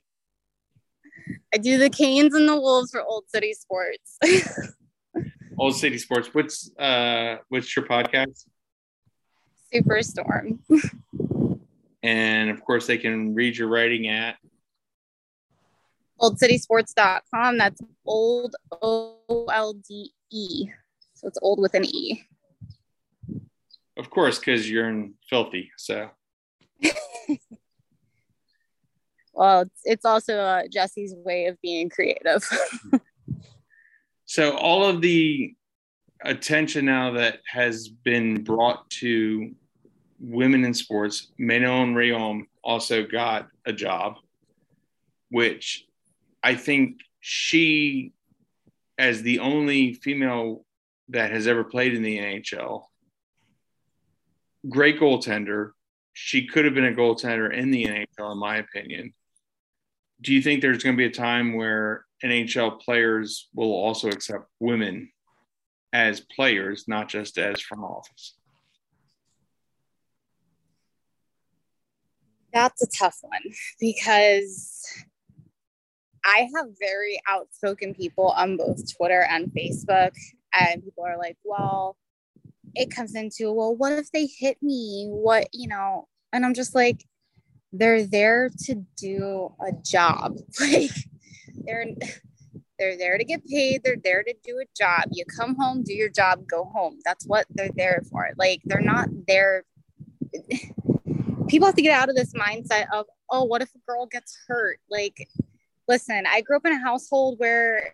I 1.54 1.58
do 1.58 1.78
the 1.78 1.90
Canes 1.90 2.34
and 2.34 2.48
the 2.48 2.60
Wolves 2.60 2.92
for 2.92 3.04
Old 3.04 3.26
City 3.30 3.54
Sports. 3.54 4.18
Old 5.58 5.76
City 5.76 5.98
Sports. 5.98 6.30
What's 6.34 6.72
uh 6.78 7.38
what's 7.50 7.76
your 7.76 7.86
podcast? 7.86 8.46
Superstorm. 9.74 10.60
And 12.04 12.50
of 12.50 12.64
course 12.64 12.88
they 12.88 12.98
can 12.98 13.34
read 13.34 13.58
your 13.58 13.68
writing 13.68 14.08
at 14.08 14.38
oldcitysports.com. 16.22 17.58
That's 17.58 17.82
old 18.06 18.56
O 18.82 19.48
L 19.52 19.74
D 19.74 20.12
E. 20.32 20.70
So 21.14 21.28
it's 21.28 21.40
old 21.42 21.60
with 21.60 21.74
an 21.74 21.86
E. 21.86 22.24
of 23.98 24.10
course, 24.10 24.38
because 24.38 24.70
you're 24.70 24.90
in 24.90 25.16
filthy. 25.28 25.72
So 25.78 26.10
Well, 29.38 29.62
it's, 29.62 29.82
it's 29.86 30.06
also 30.06 30.40
uh, 30.40 30.64
Jesse's 30.68 31.14
way 31.16 31.46
of 31.46 31.62
being 31.62 31.90
creative. 31.90 32.44
so 34.28 34.58
all 34.58 34.84
of 34.84 35.02
the 35.02 35.56
attention 36.22 36.86
now 36.86 37.14
that 37.14 37.40
has 37.46 37.88
been 37.88 38.44
brought 38.44 38.90
to 38.90 39.56
women 40.20 40.66
in 40.66 40.74
sports, 40.74 41.32
Manon 41.38 41.96
Rhéaume 41.96 42.44
also 42.62 43.06
got 43.06 43.48
a 43.66 43.72
job, 43.72 44.18
which 45.30 45.86
I 46.44 46.56
think 46.56 47.00
she, 47.22 48.12
as 48.98 49.22
the 49.22 49.40
only 49.40 49.94
female 49.94 50.66
that 51.08 51.32
has 51.32 51.48
ever 51.48 51.64
played 51.64 51.96
in 51.96 52.04
the 52.04 52.18
NHL, 52.18 52.84
great 54.68 55.00
goaltender. 55.00 55.72
She 56.12 56.48
could 56.48 56.66
have 56.66 56.74
been 56.74 56.84
a 56.84 56.92
goaltender 56.92 57.54
in 57.54 57.72
the 57.72 57.86
NHL, 57.86 58.34
in 58.34 58.38
my 58.38 58.58
opinion. 58.58 59.14
Do 60.20 60.34
you 60.34 60.42
think 60.42 60.62
there's 60.62 60.84
going 60.84 60.98
to 60.98 61.02
be 61.02 61.06
a 61.06 61.12
time 61.12 61.54
where 61.54 62.07
NHL 62.24 62.82
players 62.82 63.50
will 63.54 63.72
also 63.72 64.10
accept 64.10 64.48
women 64.60 65.10
as 65.94 66.20
players, 66.20 66.86
not 66.88 67.10
just 67.10 67.38
as 67.38 67.62
front 67.62 67.84
office? 67.84 68.36
That's 72.54 72.82
a 72.82 72.88
tough 72.88 73.18
one 73.22 73.42
because 73.80 74.84
I 76.26 76.50
have 76.56 76.68
very 76.80 77.22
outspoken 77.28 77.94
people 77.94 78.30
on 78.30 78.58
both 78.58 78.96
Twitter 78.96 79.26
and 79.30 79.48
Facebook, 79.48 80.12
and 80.54 80.84
people 80.84 81.06
are 81.06 81.18
like, 81.18 81.38
well, 81.44 81.96
it 82.76 82.92
comes 82.92 83.16
into, 83.16 83.52
well, 83.52 83.76
what 83.76 83.94
if 83.94 84.12
they 84.12 84.28
hit 84.28 84.58
me? 84.62 85.08
What, 85.10 85.48
you 85.54 85.68
know, 85.68 86.08
and 86.34 86.46
I'm 86.46 86.54
just 86.54 86.76
like, 86.76 87.06
they're 87.72 88.04
there 88.04 88.50
to 88.66 88.86
do 88.98 89.54
a 89.62 89.72
job. 89.72 90.38
Like, 90.60 90.92
they're, 91.66 91.86
they're 92.80 92.98
there 92.98 93.18
to 93.18 93.24
get 93.24 93.46
paid. 93.46 93.82
They're 93.84 93.98
there 94.02 94.24
to 94.24 94.34
do 94.44 94.60
a 94.60 94.66
job. 94.78 95.10
You 95.12 95.26
come 95.26 95.56
home, 95.56 95.84
do 95.84 95.94
your 95.94 96.10
job, 96.10 96.48
go 96.48 96.66
home. 96.66 97.00
That's 97.06 97.26
what 97.26 97.46
they're 97.50 97.72
there 97.76 98.04
for. 98.10 98.30
Like, 98.38 98.62
they're 98.66 98.82
not 98.82 99.10
there. 99.28 99.64
People 101.48 101.68
have 101.68 101.76
to 101.76 101.82
get 101.82 102.00
out 102.00 102.10
of 102.10 102.16
this 102.16 102.34
mindset 102.34 102.88
of, 102.94 103.06
oh, 103.30 103.46
what 103.46 103.62
if 103.62 103.74
a 103.74 103.80
girl 103.88 104.06
gets 104.06 104.38
hurt? 104.48 104.80
Like, 104.90 105.28
listen, 105.88 106.26
I 106.28 106.42
grew 106.42 106.58
up 106.58 106.66
in 106.66 106.74
a 106.74 106.80
household 106.80 107.36
where 107.40 107.94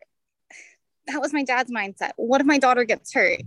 that 1.08 1.22
was 1.22 1.34
my 1.34 1.44
dad's 1.44 1.72
mindset. 1.72 2.12
What 2.16 2.42
if 2.42 2.48
my 2.48 2.58
daughter 2.58 2.84
gets 2.84 3.14
hurt? 3.14 3.42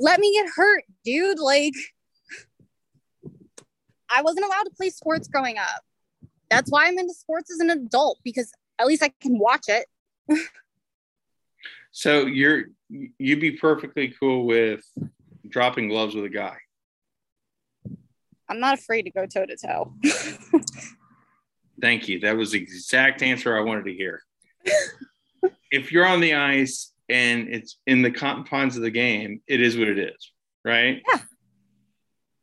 Let 0.00 0.20
me 0.20 0.32
get 0.32 0.50
hurt, 0.54 0.84
dude. 1.04 1.38
Like, 1.38 1.74
I 4.10 4.22
wasn't 4.22 4.46
allowed 4.46 4.64
to 4.64 4.70
play 4.76 4.90
sports 4.90 5.28
growing 5.28 5.58
up. 5.58 5.82
That's 6.50 6.70
why 6.70 6.86
I'm 6.86 6.98
into 6.98 7.14
sports 7.14 7.50
as 7.50 7.60
an 7.60 7.70
adult 7.70 8.18
because 8.24 8.52
at 8.78 8.86
least 8.86 9.02
I 9.02 9.10
can 9.20 9.38
watch 9.38 9.66
it. 9.68 9.86
So 11.90 12.26
you're 12.26 12.66
you'd 12.88 13.40
be 13.40 13.52
perfectly 13.52 14.14
cool 14.20 14.46
with 14.46 14.84
dropping 15.48 15.88
gloves 15.88 16.14
with 16.14 16.26
a 16.26 16.28
guy. 16.28 16.56
I'm 18.48 18.60
not 18.60 18.78
afraid 18.78 19.02
to 19.02 19.10
go 19.10 19.26
toe 19.26 19.44
to 19.44 19.56
toe. 19.56 19.94
Thank 21.80 22.08
you. 22.08 22.20
That 22.20 22.36
was 22.36 22.52
the 22.52 22.62
exact 22.62 23.22
answer 23.22 23.56
I 23.56 23.62
wanted 23.62 23.86
to 23.86 23.94
hear. 23.94 24.22
if 25.72 25.90
you're 25.90 26.06
on 26.06 26.20
the 26.20 26.34
ice 26.34 26.92
and 27.08 27.48
it's 27.48 27.78
in 27.86 28.02
the 28.02 28.12
confines 28.12 28.76
of 28.76 28.82
the 28.82 28.90
game, 28.90 29.42
it 29.48 29.60
is 29.60 29.76
what 29.76 29.88
it 29.88 29.98
is, 29.98 30.32
right? 30.64 31.02
Yeah. 31.10 31.20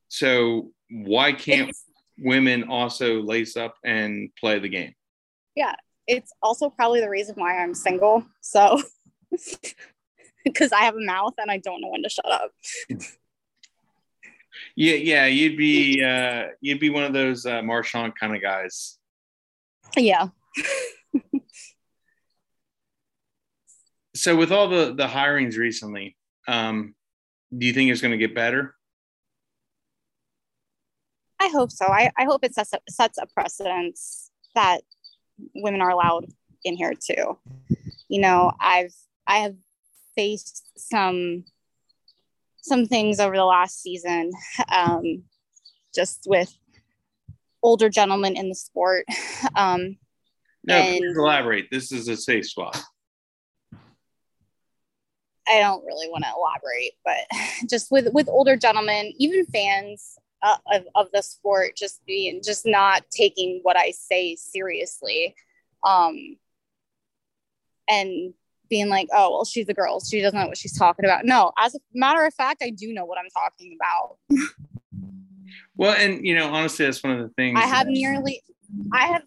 So 0.09 0.71
why 0.89 1.31
can't 1.31 1.75
women 2.17 2.65
also 2.69 3.21
lace 3.21 3.57
up 3.57 3.75
and 3.83 4.29
play 4.39 4.59
the 4.59 4.69
game? 4.69 4.93
Yeah, 5.55 5.75
it's 6.07 6.31
also 6.41 6.69
probably 6.69 7.01
the 7.01 7.09
reason 7.09 7.35
why 7.37 7.57
I'm 7.57 7.73
single. 7.73 8.25
So, 8.41 8.81
because 10.43 10.71
I 10.71 10.81
have 10.81 10.95
a 10.95 11.05
mouth 11.05 11.33
and 11.37 11.49
I 11.49 11.57
don't 11.57 11.81
know 11.81 11.89
when 11.89 12.03
to 12.03 12.09
shut 12.09 12.31
up. 12.31 12.51
Yeah, 14.75 14.95
yeah, 14.95 15.25
you'd 15.25 15.57
be 15.57 16.03
uh, 16.03 16.47
you'd 16.61 16.79
be 16.79 16.89
one 16.89 17.03
of 17.03 17.13
those 17.13 17.45
uh, 17.45 17.61
Marchand 17.61 18.13
kind 18.19 18.35
of 18.35 18.41
guys. 18.41 18.97
Yeah. 19.97 20.29
So 24.15 24.35
with 24.35 24.51
all 24.51 24.69
the 24.69 24.93
the 24.93 25.07
hirings 25.07 25.57
recently, 25.57 26.15
um, 26.47 26.95
do 27.55 27.67
you 27.67 27.73
think 27.73 27.91
it's 27.91 28.01
going 28.01 28.13
to 28.13 28.17
get 28.17 28.33
better? 28.33 28.75
I 31.39 31.49
hope 31.49 31.69
so. 31.69 31.85
I, 31.85 32.11
I 32.17 32.23
hope 32.23 32.43
it 32.43 32.55
sets 32.55 32.73
a, 32.73 32.79
sets 32.89 33.17
a 33.21 33.27
precedence 33.27 34.31
that 34.55 34.81
women 35.53 35.81
are 35.81 35.89
allowed 35.89 36.25
in 36.63 36.75
here 36.75 36.93
too. 36.93 37.37
You 38.07 38.21
know, 38.21 38.51
I've 38.59 38.93
I 39.27 39.37
have 39.39 39.55
faced 40.15 40.71
some 40.77 41.45
some 42.61 42.85
things 42.87 43.19
over 43.19 43.35
the 43.35 43.45
last 43.45 43.81
season, 43.81 44.31
um, 44.71 45.23
just 45.93 46.21
with 46.27 46.51
older 47.61 47.89
gentlemen 47.89 48.35
in 48.37 48.49
the 48.49 48.55
sport. 48.55 49.05
Um, 49.55 49.97
No, 50.63 50.75
And- 50.75 51.03
elaborate. 51.17 51.67
This 51.71 51.91
is 51.91 52.07
a 52.07 52.17
safe 52.17 52.45
spot. 52.47 52.81
I 55.47 55.59
don't 55.59 55.85
really 55.85 56.09
want 56.09 56.23
to 56.23 56.31
elaborate, 56.35 56.93
but 57.05 57.37
just 57.69 57.91
with 57.91 58.11
with 58.13 58.27
older 58.27 58.55
gentlemen, 58.57 59.13
even 59.17 59.45
fans 59.45 60.17
uh, 60.45 60.57
of 60.71 60.83
of 60.93 61.07
the 61.11 61.23
sport, 61.23 61.75
just 61.75 62.05
being 62.05 62.41
just 62.43 62.65
not 62.65 63.03
taking 63.09 63.59
what 63.63 63.75
I 63.75 63.91
say 63.91 64.35
seriously, 64.35 65.35
um, 65.83 66.37
and 67.89 68.33
being 68.69 68.89
like, 68.89 69.07
oh 69.11 69.31
well, 69.31 69.45
she's 69.45 69.67
a 69.69 69.73
girl, 69.73 69.99
she 69.99 70.21
doesn't 70.21 70.39
know 70.39 70.47
what 70.47 70.57
she's 70.57 70.77
talking 70.77 71.03
about. 71.03 71.25
No, 71.25 71.51
as 71.57 71.73
a 71.73 71.79
matter 71.93 72.23
of 72.25 72.33
fact, 72.33 72.61
I 72.63 72.69
do 72.69 72.93
know 72.93 73.05
what 73.05 73.17
I'm 73.17 73.29
talking 73.31 73.75
about. 73.79 74.17
Well, 75.77 75.95
and 75.97 76.25
you 76.25 76.35
know, 76.35 76.53
honestly, 76.53 76.85
that's 76.85 77.03
one 77.03 77.13
of 77.13 77.19
the 77.19 77.33
things. 77.33 77.59
I 77.61 77.65
have 77.65 77.87
nearly, 77.87 78.41
I 78.93 79.07
have. 79.07 79.23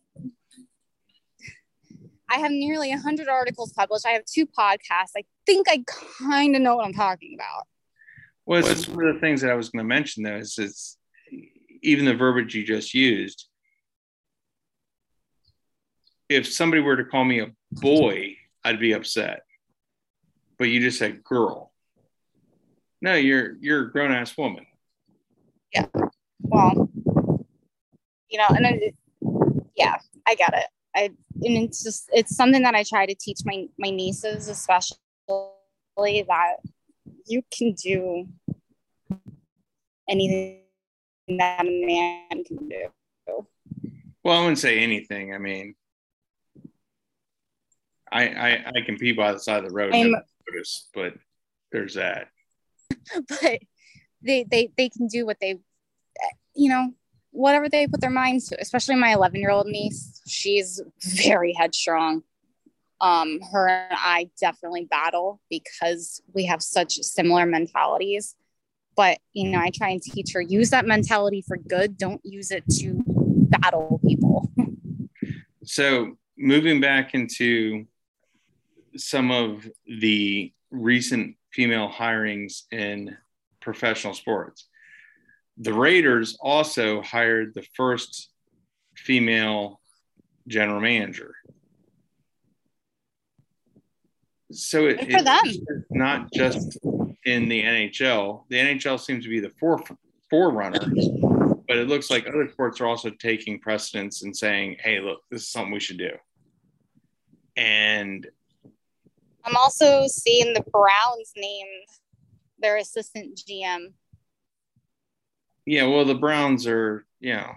I 2.31 2.39
have 2.41 2.51
nearly 2.51 2.91
100 2.91 3.27
articles 3.27 3.73
published. 3.73 4.05
I 4.05 4.11
have 4.11 4.25
two 4.27 4.47
podcasts. 4.47 5.13
I 5.17 5.25
think 5.47 5.67
I 5.67 5.83
kind 6.19 6.55
of 6.55 6.61
know 6.61 6.77
what 6.77 6.85
I'm 6.85 6.93
talking 6.93 7.35
about. 7.35 7.67
Well, 8.45 8.67
it's 8.67 8.87
one 8.87 9.07
of 9.07 9.15
the 9.15 9.21
things 9.21 9.41
that 9.41 9.51
I 9.51 9.55
was 9.55 9.71
going 9.71 9.83
to 9.83 9.89
mention, 9.89 10.25
though, 10.25 10.37
is 10.37 10.59
it's 10.59 10.98
even 11.83 12.05
the 12.05 12.15
verbiage 12.15 12.55
you 12.55 12.65
just 12.65 12.95
used. 12.95 13.47
If 16.29 16.53
somebody 16.53 16.83
were 16.83 16.97
to 16.97 17.05
call 17.05 17.25
me 17.25 17.41
a 17.41 17.53
boy, 17.73 18.37
I'd 18.65 18.81
be 18.81 18.93
upset. 18.93 19.43
But 20.59 20.69
you 20.69 20.81
just 20.81 20.99
said 20.99 21.25
girl. 21.25 21.73
No, 23.01 23.15
you're 23.15 23.57
you're 23.61 23.87
a 23.87 23.93
grown 23.93 24.13
ass 24.13 24.37
woman. 24.37 24.67
Yeah. 25.73 25.87
Well 26.41 26.91
you 28.31 28.39
know 28.39 28.47
and 28.51 28.93
yeah 29.77 29.97
i 30.27 30.35
get 30.35 30.53
it 30.55 30.67
i 30.95 31.05
and 31.05 31.57
it's 31.57 31.83
just 31.83 32.09
it's 32.13 32.37
something 32.37 32.63
that 32.63 32.75
i 32.75 32.83
try 32.83 33.07
to 33.07 33.15
teach 33.15 33.41
my 33.45 33.67
my 33.79 33.91
nieces 33.91 34.49
especially 34.49 34.97
that 35.99 36.57
you 37.27 37.43
can 37.57 37.73
do 37.73 38.27
anything 40.09 40.61
that 41.37 41.67
a 41.67 41.87
man 41.87 42.45
can 42.45 42.69
do 42.69 42.89
Well, 44.25 44.39
I 44.39 44.41
wouldn't 44.41 44.59
say 44.59 44.79
anything. 44.79 45.35
I 45.35 45.39
mean, 45.39 45.75
I 48.11 48.29
I, 48.29 48.65
I 48.77 48.81
can 48.87 48.97
pee 48.97 49.13
by 49.13 49.33
the 49.33 49.39
side 49.41 49.65
of 49.65 49.71
the 49.71 49.75
road, 49.75 49.95
and 49.95 50.17
notice, 50.51 50.89
but 50.95 51.15
there's 51.73 51.95
that. 51.95 52.29
but 53.29 53.61
they 54.23 54.45
they 54.45 54.71
they 54.77 54.89
can 54.89 55.07
do 55.07 55.27
what 55.27 55.39
they 55.41 55.59
you 56.55 56.69
know 56.69 56.93
whatever 57.31 57.69
they 57.69 57.87
put 57.87 58.01
their 58.01 58.11
minds 58.11 58.49
to 58.49 58.61
especially 58.61 58.97
my 58.97 59.13
11 59.13 59.39
year 59.39 59.51
old 59.51 59.67
niece 59.67 60.21
she's 60.27 60.81
very 61.05 61.53
headstrong 61.53 62.23
Um, 63.01 63.41
her 63.53 63.69
and 63.69 63.97
I 63.97 64.31
definitely 64.41 64.87
battle 64.87 65.41
because 65.49 66.21
we 66.35 66.47
have 66.47 66.63
such 66.63 66.95
similar 66.95 67.47
mentalities. 67.47 68.35
But 68.99 69.21
you 69.33 69.49
know, 69.49 69.61
I 69.61 69.71
try 69.71 69.91
and 69.91 70.03
teach 70.03 70.33
her 70.35 70.41
use 70.41 70.71
that 70.71 70.85
mentality 70.85 71.45
for 71.47 71.57
good. 71.57 71.97
Don't 71.97 72.21
use 72.25 72.51
it 72.51 72.65
to 72.81 73.01
battle 73.07 74.01
people. 74.05 74.51
So 75.65 76.17
moving 76.37 76.81
back 76.81 77.15
into 77.15 77.87
some 78.97 79.31
of 79.31 79.69
the 79.87 80.53
recent 80.73 81.37
female 81.53 81.89
hirings 81.89 82.63
in 82.73 83.17
professional 83.61 84.15
sports. 84.15 84.67
The 85.59 85.73
Raiders 85.73 86.37
also 86.41 87.01
hired 87.01 87.55
the 87.55 87.67
first 87.77 88.31
female 88.97 89.81
general 90.49 90.81
manager. 90.81 91.37
So 94.51 94.87
it, 94.87 94.99
Good 94.99 95.13
for 95.13 95.23
them. 95.23 95.41
it's 95.45 95.87
not 95.91 96.33
just 96.33 96.79
in 97.29 97.49
the 97.49 97.63
NHL. 97.63 98.45
The 98.49 98.57
NHL 98.57 98.99
seems 98.99 99.25
to 99.25 99.31
be 99.31 99.41
the 99.41 99.51
fore, 99.61 99.83
forerunner, 100.31 100.81
but 101.69 101.77
it 101.77 101.89
looks 101.89 102.11
like 102.11 102.27
other 102.27 102.49
sports 102.51 102.81
are 102.81 102.87
also 102.87 103.11
taking 103.11 103.61
precedence 103.61 104.23
and 104.23 104.35
saying, 104.37 104.77
hey, 104.81 105.01
look, 105.01 105.21
this 105.31 105.43
is 105.43 105.49
something 105.49 105.73
we 105.73 105.81
should 105.81 105.99
do. 105.99 106.11
And 107.57 108.27
I'm 109.45 109.57
also 109.57 110.07
seeing 110.07 110.55
the 110.55 110.65
Browns 110.73 111.33
name 111.37 111.67
their 112.61 112.77
assistant 112.79 113.37
GM. 113.49 113.93
Yeah, 115.67 115.87
well, 115.87 116.05
the 116.07 116.15
Browns 116.15 116.67
are, 116.67 117.05
you 117.21 117.35
know, 117.35 117.51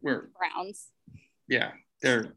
we're 0.00 0.28
Browns. 0.38 0.88
yeah, 1.46 1.72
they're. 2.00 2.34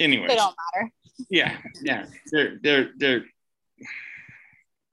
Anyways, 0.00 0.28
They 0.28 0.36
don't 0.36 0.54
matter. 0.74 0.90
yeah, 1.30 1.58
yeah, 1.82 2.06
they're 2.32 2.58
they're 2.62 2.90
they're. 2.96 3.24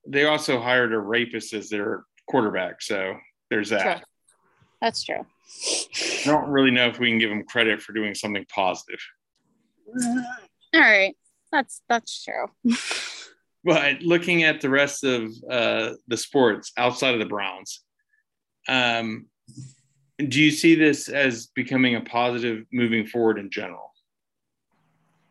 They 0.07 0.25
also 0.25 0.59
hired 0.59 0.93
a 0.93 0.99
rapist 0.99 1.53
as 1.53 1.69
their 1.69 2.03
quarterback, 2.27 2.81
so 2.81 3.15
there's 3.49 3.69
that. 3.69 3.97
True. 3.97 4.05
That's 4.81 5.03
true. 5.03 5.25
I 6.25 6.25
don't 6.25 6.49
really 6.49 6.71
know 6.71 6.87
if 6.87 6.99
we 6.99 7.09
can 7.09 7.19
give 7.19 7.29
them 7.29 7.43
credit 7.43 7.81
for 7.81 7.93
doing 7.93 8.13
something 8.15 8.45
positive, 8.53 8.99
All 10.73 10.81
right. 10.81 11.15
That's 11.51 11.81
that's 11.87 12.23
true. 12.23 12.47
but 13.63 14.01
looking 14.01 14.43
at 14.43 14.61
the 14.61 14.69
rest 14.69 15.03
of 15.03 15.31
uh, 15.49 15.93
the 16.07 16.17
sports 16.17 16.71
outside 16.77 17.13
of 17.13 17.19
the 17.19 17.25
Browns, 17.25 17.81
um, 18.67 19.27
do 20.17 20.41
you 20.41 20.51
see 20.51 20.75
this 20.75 21.07
as 21.07 21.47
becoming 21.47 21.95
a 21.95 22.01
positive 22.01 22.65
moving 22.71 23.05
forward 23.05 23.39
in 23.39 23.49
general? 23.49 23.93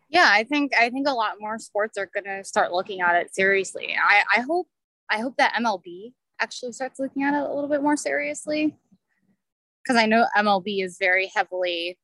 Yeah, 0.09 0.27
I 0.29 0.43
think 0.43 0.73
I 0.79 0.89
think 0.89 1.07
a 1.07 1.13
lot 1.13 1.35
more 1.39 1.57
sports 1.59 1.97
are 1.97 2.09
gonna 2.13 2.43
start 2.43 2.71
looking 2.71 3.01
at 3.01 3.15
it 3.15 3.33
seriously. 3.33 3.95
I, 3.97 4.23
I 4.37 4.41
hope 4.41 4.67
I 5.09 5.19
hope 5.19 5.35
that 5.37 5.53
MLB 5.53 6.13
actually 6.39 6.73
starts 6.73 6.99
looking 6.99 7.23
at 7.23 7.33
it 7.33 7.49
a 7.49 7.53
little 7.53 7.69
bit 7.69 7.81
more 7.81 7.97
seriously. 7.97 8.75
Because 9.83 10.01
I 10.01 10.05
know 10.07 10.25
MLB 10.35 10.83
is 10.83 10.97
very 10.99 11.31
heavily 11.35 11.97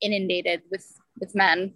inundated 0.00 0.62
with 0.70 0.86
with 1.18 1.34
men. 1.34 1.74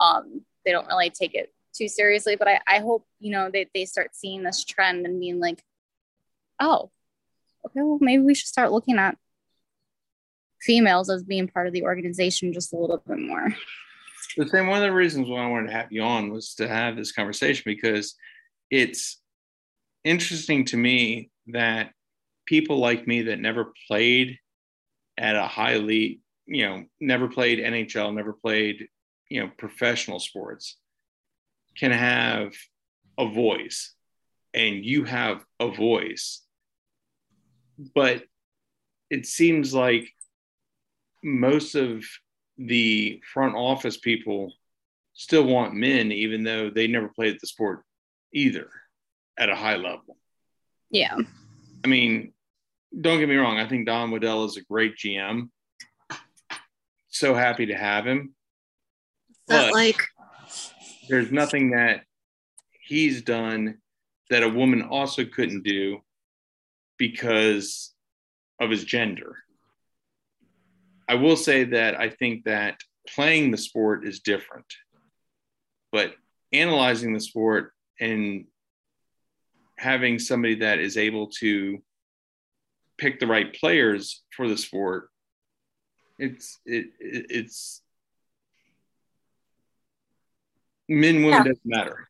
Um, 0.00 0.42
they 0.64 0.72
don't 0.72 0.86
really 0.86 1.10
take 1.10 1.34
it 1.34 1.52
too 1.72 1.88
seriously, 1.88 2.36
but 2.36 2.48
I, 2.48 2.60
I 2.66 2.78
hope, 2.78 3.06
you 3.18 3.30
know, 3.30 3.50
they, 3.52 3.68
they 3.74 3.84
start 3.84 4.14
seeing 4.14 4.42
this 4.42 4.64
trend 4.64 5.06
and 5.06 5.20
being 5.20 5.40
like, 5.40 5.62
oh, 6.60 6.90
okay, 7.66 7.80
well 7.82 7.98
maybe 8.00 8.22
we 8.22 8.34
should 8.34 8.48
start 8.48 8.72
looking 8.72 8.98
at 8.98 9.16
females 10.60 11.10
as 11.10 11.24
being 11.24 11.48
part 11.48 11.66
of 11.66 11.72
the 11.72 11.82
organization 11.82 12.52
just 12.52 12.72
a 12.72 12.76
little 12.76 13.02
bit 13.06 13.18
more. 13.18 13.54
The 14.36 14.48
same 14.48 14.66
one 14.66 14.78
of 14.78 14.84
the 14.84 14.92
reasons 14.92 15.28
why 15.28 15.44
I 15.44 15.48
wanted 15.48 15.68
to 15.68 15.74
have 15.74 15.92
you 15.92 16.02
on 16.02 16.32
was 16.32 16.54
to 16.54 16.68
have 16.68 16.96
this 16.96 17.12
conversation 17.12 17.64
because 17.66 18.14
it's 18.70 19.20
interesting 20.04 20.64
to 20.66 20.76
me 20.76 21.30
that 21.48 21.92
people 22.46 22.78
like 22.78 23.06
me 23.06 23.22
that 23.22 23.40
never 23.40 23.72
played 23.86 24.38
at 25.18 25.36
a 25.36 25.46
highly, 25.46 26.20
you 26.46 26.66
know, 26.66 26.84
never 27.00 27.28
played 27.28 27.58
NHL, 27.58 28.14
never 28.14 28.32
played, 28.32 28.88
you 29.28 29.40
know, 29.40 29.50
professional 29.58 30.18
sports 30.18 30.78
can 31.76 31.90
have 31.90 32.54
a 33.18 33.28
voice 33.28 33.94
and 34.54 34.84
you 34.84 35.04
have 35.04 35.44
a 35.60 35.70
voice. 35.70 36.42
But 37.94 38.24
it 39.10 39.26
seems 39.26 39.74
like 39.74 40.08
most 41.22 41.74
of 41.74 42.02
the 42.66 43.20
front 43.32 43.54
office 43.54 43.96
people 43.96 44.52
still 45.14 45.44
want 45.44 45.74
men, 45.74 46.12
even 46.12 46.42
though 46.42 46.70
they 46.70 46.86
never 46.86 47.08
played 47.08 47.38
the 47.40 47.46
sport 47.46 47.82
either 48.32 48.68
at 49.38 49.50
a 49.50 49.56
high 49.56 49.76
level. 49.76 50.16
Yeah. 50.90 51.16
I 51.84 51.88
mean, 51.88 52.32
don't 52.98 53.18
get 53.18 53.28
me 53.28 53.36
wrong. 53.36 53.58
I 53.58 53.68
think 53.68 53.86
Don 53.86 54.10
Waddell 54.10 54.44
is 54.44 54.56
a 54.56 54.62
great 54.62 54.96
GM. 54.96 55.50
So 57.08 57.34
happy 57.34 57.66
to 57.66 57.74
have 57.74 58.06
him. 58.06 58.34
But 59.48 59.72
like 59.72 60.00
there's 61.08 61.32
nothing 61.32 61.70
that 61.70 62.04
he's 62.86 63.22
done 63.22 63.78
that 64.30 64.42
a 64.42 64.48
woman 64.48 64.82
also 64.82 65.24
couldn't 65.24 65.62
do 65.62 66.00
because 66.96 67.92
of 68.60 68.70
his 68.70 68.84
gender. 68.84 69.36
I 71.08 71.14
will 71.16 71.36
say 71.36 71.64
that 71.64 71.98
I 71.98 72.10
think 72.10 72.44
that 72.44 72.80
playing 73.08 73.50
the 73.50 73.58
sport 73.58 74.06
is 74.06 74.20
different, 74.20 74.66
but 75.90 76.14
analyzing 76.52 77.12
the 77.12 77.20
sport 77.20 77.72
and 78.00 78.46
having 79.78 80.18
somebody 80.18 80.56
that 80.56 80.78
is 80.78 80.96
able 80.96 81.28
to 81.40 81.82
pick 82.98 83.18
the 83.18 83.26
right 83.26 83.52
players 83.54 84.22
for 84.36 84.48
the 84.48 84.56
sport, 84.56 85.08
it's 86.18 86.60
it, 86.64 86.86
it 87.00 87.26
it's 87.30 87.82
men 90.88 91.16
women 91.24 91.30
Yeah. 91.32 91.44
doesn't 91.44 91.60
matter. 91.66 92.08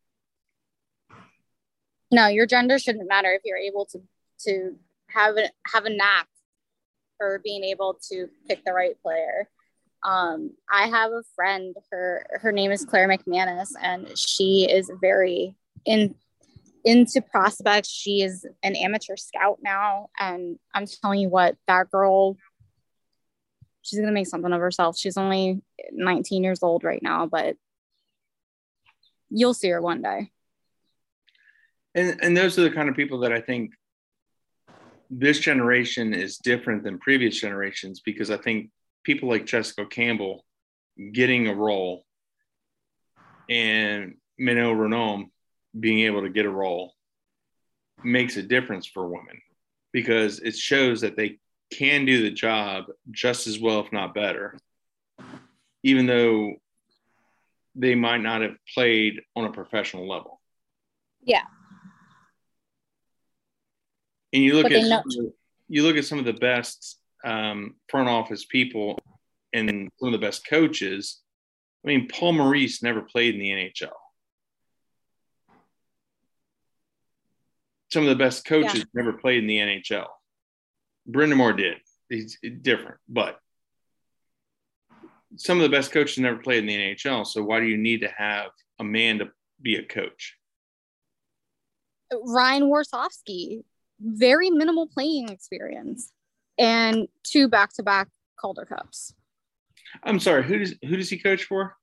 no, 2.11 2.27
your 2.27 2.45
gender 2.47 2.79
shouldn't 2.79 3.09
matter 3.09 3.33
if 3.33 3.41
you're 3.45 3.57
able 3.57 3.87
to 3.87 4.03
to 4.41 4.77
have 5.09 5.37
a 5.37 5.49
have 5.73 5.85
a 5.87 5.91
knack 5.91 6.27
for 7.23 7.41
being 7.45 7.63
able 7.63 8.01
to 8.11 8.29
pick 8.49 8.65
the 8.65 8.73
right 8.73 9.01
player. 9.01 9.49
Um, 10.03 10.51
I 10.69 10.89
have 10.89 11.13
a 11.13 11.23
friend. 11.37 11.77
Her 11.93 12.27
her 12.41 12.51
name 12.51 12.73
is 12.73 12.85
Claire 12.85 13.09
McManus, 13.09 13.69
and 13.81 14.19
she 14.19 14.69
is 14.69 14.91
very 15.01 15.55
in 15.85 16.17
into 16.85 17.23
prospects. 17.23 17.89
She 17.89 18.23
is 18.23 18.45
an 18.65 18.75
amateur 18.75 19.15
scout 19.15 19.61
now, 19.63 20.09
and 20.19 20.59
I'm 20.75 20.87
telling 20.87 21.21
you 21.21 21.29
what, 21.29 21.55
that 21.69 21.93
girl, 21.93 22.37
she's 23.83 24.01
gonna 24.01 24.11
make 24.11 24.27
something 24.27 24.53
of 24.53 24.61
herself. 24.61 24.99
She's 24.99 25.17
only 25.17 25.63
19 25.93 26.43
years 26.43 26.65
old 26.65 26.83
right 26.83 27.03
now, 27.05 27.27
but 27.27 27.55
you'll 29.31 29.55
see 29.55 29.69
her 29.69 29.81
one 29.81 30.03
day. 30.03 30.33
And 31.95 32.19
and 32.21 32.37
those 32.37 32.59
are 32.59 32.63
the 32.63 32.75
kind 32.75 32.89
of 32.89 32.97
people 32.97 33.21
that 33.21 33.33
I 33.33 33.41
think 33.41 33.75
this 35.15 35.39
generation 35.39 36.15
is 36.15 36.39
different 36.39 36.85
than 36.85 36.99
previous 36.99 37.39
generations 37.39 38.01
because 38.01 38.31
I 38.31 38.39
think 38.39 38.71
people 39.05 39.29
like 39.29 39.45
Jessica 39.45 39.85
Campbell 39.85 40.47
getting 41.13 41.49
a 41.49 41.55
role 41.55 42.07
and 43.51 44.15
Manon 44.39 44.75
Rhéaume 44.75 45.27
being 45.79 46.01
able 46.01 46.23
to 46.23 46.31
get 46.31 46.47
a 46.47 46.51
role 46.51 46.95
makes 48.03 48.39
a 48.39 48.43
difference 48.43 48.87
for 48.87 49.07
women 49.07 49.39
because 49.93 50.39
it 50.41 50.57
shows 50.57 51.03
that 51.03 51.17
they 51.17 51.39
can 51.71 52.07
do 52.07 52.23
the 52.23 52.31
job 52.31 52.85
just 53.11 53.47
as 53.47 53.61
well, 53.61 53.81
if 53.81 53.93
not 53.93 54.15
better, 54.15 54.59
even 55.83 56.07
though 56.07 56.55
they 57.75 57.95
might 57.95 58.23
not 58.23 58.41
have 58.41 58.57
played 58.75 59.21
on 59.37 59.45
a 59.45 59.53
professional 59.53 60.09
level. 60.09 60.41
Yeah. 61.23 61.45
And 64.33 64.43
you 64.43 64.55
look 64.55 64.65
But 64.65 64.73
at 64.73 65.07
of- 65.07 65.33
you 65.69 65.83
look 65.83 65.97
at 65.97 66.05
some 66.05 66.19
of 66.19 66.25
the 66.25 66.33
best 66.33 66.99
um, 67.25 67.77
front 67.89 68.09
office 68.09 68.45
people 68.45 68.99
and 69.53 69.91
some 69.99 70.09
of 70.09 70.13
the 70.13 70.19
best 70.27 70.47
coaches. 70.47 71.21
I 71.85 71.89
mean, 71.89 72.09
Paul 72.09 72.33
Maurice 72.33 72.83
never 72.83 73.03
played 73.03 73.35
in 73.35 73.41
the 73.41 73.51
NHL. 73.51 73.93
Some 77.93 78.03
of 78.05 78.09
the 78.09 78.17
best 78.17 78.45
coaches 78.45 78.81
Yeah. 78.81 78.85
never 78.95 79.13
played 79.13 79.39
in 79.39 79.47
the 79.47 79.59
NHL. 79.59 80.09
Brind'Amour 81.11 81.57
did. 81.57 81.79
He's 82.09 82.39
different, 82.63 82.99
but 83.09 83.39
some 85.37 85.59
of 85.59 85.63
the 85.63 85.75
best 85.75 85.93
coaches 85.93 86.19
never 86.19 86.39
played 86.39 86.59
in 86.59 86.67
the 86.67 86.77
NHL. 86.77 87.25
So 87.27 87.43
why 87.43 87.61
do 87.61 87.67
you 87.67 87.77
need 87.79 88.01
to 88.03 88.09
have 88.09 88.51
a 88.79 88.85
man 88.85 89.19
to 89.19 89.33
be 89.61 89.77
a 89.77 89.83
coach? 89.85 90.37
Ryan 92.13 92.65
Warsofsky, 92.65 93.65
very 94.01 94.51
minimal 94.51 94.87
playing 94.87 95.29
experience, 95.29 96.13
and 96.59 97.09
two 97.25 97.49
back-to-back 97.49 98.09
Calder 98.39 98.65
Cups. 98.65 99.15
I'm 100.03 100.19
sorry. 100.19 100.45
Who 100.45 100.59
does 100.59 100.75
who 100.83 100.97
does 100.97 101.11
he 101.11 101.19
coach 101.19 101.45
for? 101.45 101.77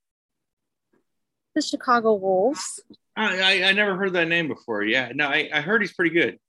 the 1.55 1.61
Chicago 1.61 2.13
Wolves. 2.13 2.79
I, 3.15 3.63
I, 3.63 3.69
I 3.69 3.71
never 3.73 3.95
heard 3.95 4.13
that 4.13 4.27
name 4.27 4.47
before. 4.47 4.83
Yeah, 4.83 5.11
no, 5.13 5.27
I, 5.27 5.49
I 5.53 5.61
heard 5.61 5.81
he's 5.81 5.93
pretty 5.93 6.11
good. 6.11 6.39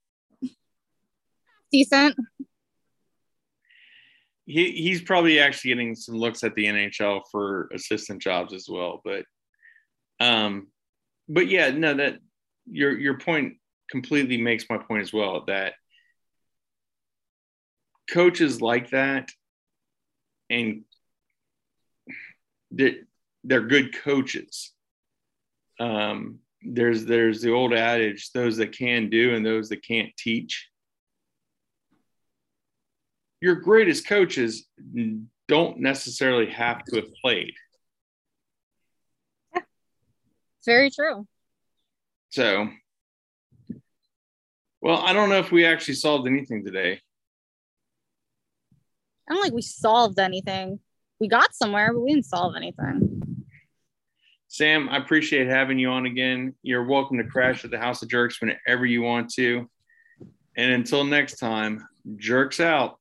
Decent. 1.71 2.15
He 4.45 4.71
he's 4.71 5.01
probably 5.01 5.39
actually 5.39 5.69
getting 5.69 5.95
some 5.95 6.15
looks 6.15 6.43
at 6.43 6.55
the 6.55 6.65
NHL 6.65 7.21
for 7.31 7.69
assistant 7.73 8.21
jobs 8.21 8.53
as 8.53 8.67
well. 8.69 9.01
But 9.03 9.23
um, 10.19 10.67
but 11.29 11.47
yeah, 11.47 11.69
no, 11.69 11.93
that 11.93 12.19
your 12.69 12.97
your 12.97 13.17
point 13.17 13.55
completely 13.91 14.37
makes 14.37 14.65
my 14.69 14.77
point 14.77 15.03
as 15.03 15.13
well. 15.13 15.43
That 15.45 15.73
coaches 18.09 18.61
like 18.61 18.89
that, 18.91 19.29
and 20.49 20.83
they're, 22.71 22.95
they're 23.43 23.61
good 23.61 23.95
coaches. 24.01 24.71
Um, 25.79 26.39
there's 26.63 27.05
there's 27.05 27.41
the 27.41 27.51
old 27.51 27.73
adage: 27.73 28.31
those 28.31 28.57
that 28.57 28.71
can 28.71 29.09
do 29.09 29.35
and 29.35 29.45
those 29.45 29.69
that 29.69 29.83
can't 29.83 30.15
teach. 30.17 30.69
Your 33.41 33.55
greatest 33.55 34.07
coaches 34.07 34.67
don't 35.47 35.79
necessarily 35.79 36.51
have 36.51 36.83
to 36.85 36.97
have 36.97 37.13
played. 37.21 37.53
It's 39.55 40.67
very 40.67 40.91
true. 40.91 41.25
So, 42.29 42.69
well, 44.81 44.97
I 44.97 45.13
don't 45.13 45.29
know 45.29 45.37
if 45.37 45.51
we 45.51 45.65
actually 45.65 45.93
solved 45.95 46.27
anything 46.27 46.65
today. 46.65 46.99
I 49.29 49.33
don't 49.33 49.43
think 49.43 49.53
we 49.53 49.61
solved 49.61 50.19
anything. 50.19 50.79
We 51.19 51.27
got 51.27 51.53
somewhere, 51.53 51.93
but 51.93 51.99
we 51.99 52.13
didn't 52.13 52.25
solve 52.25 52.55
anything. 52.55 53.45
Sam, 54.47 54.89
I 54.89 54.97
appreciate 54.97 55.47
having 55.47 55.79
you 55.79 55.89
on 55.89 56.05
again. 56.05 56.55
You're 56.63 56.83
welcome 56.83 57.17
to 57.19 57.23
crash 57.23 57.63
at 57.63 57.71
the 57.71 57.77
House 57.77 58.01
of 58.01 58.09
Jerks 58.09 58.41
whenever 58.41 58.85
you 58.85 59.01
want 59.01 59.31
to. 59.35 59.69
And 60.57 60.73
until 60.73 61.05
next 61.05 61.37
time, 61.37 61.87
jerks 62.17 62.59
out. 62.59 62.97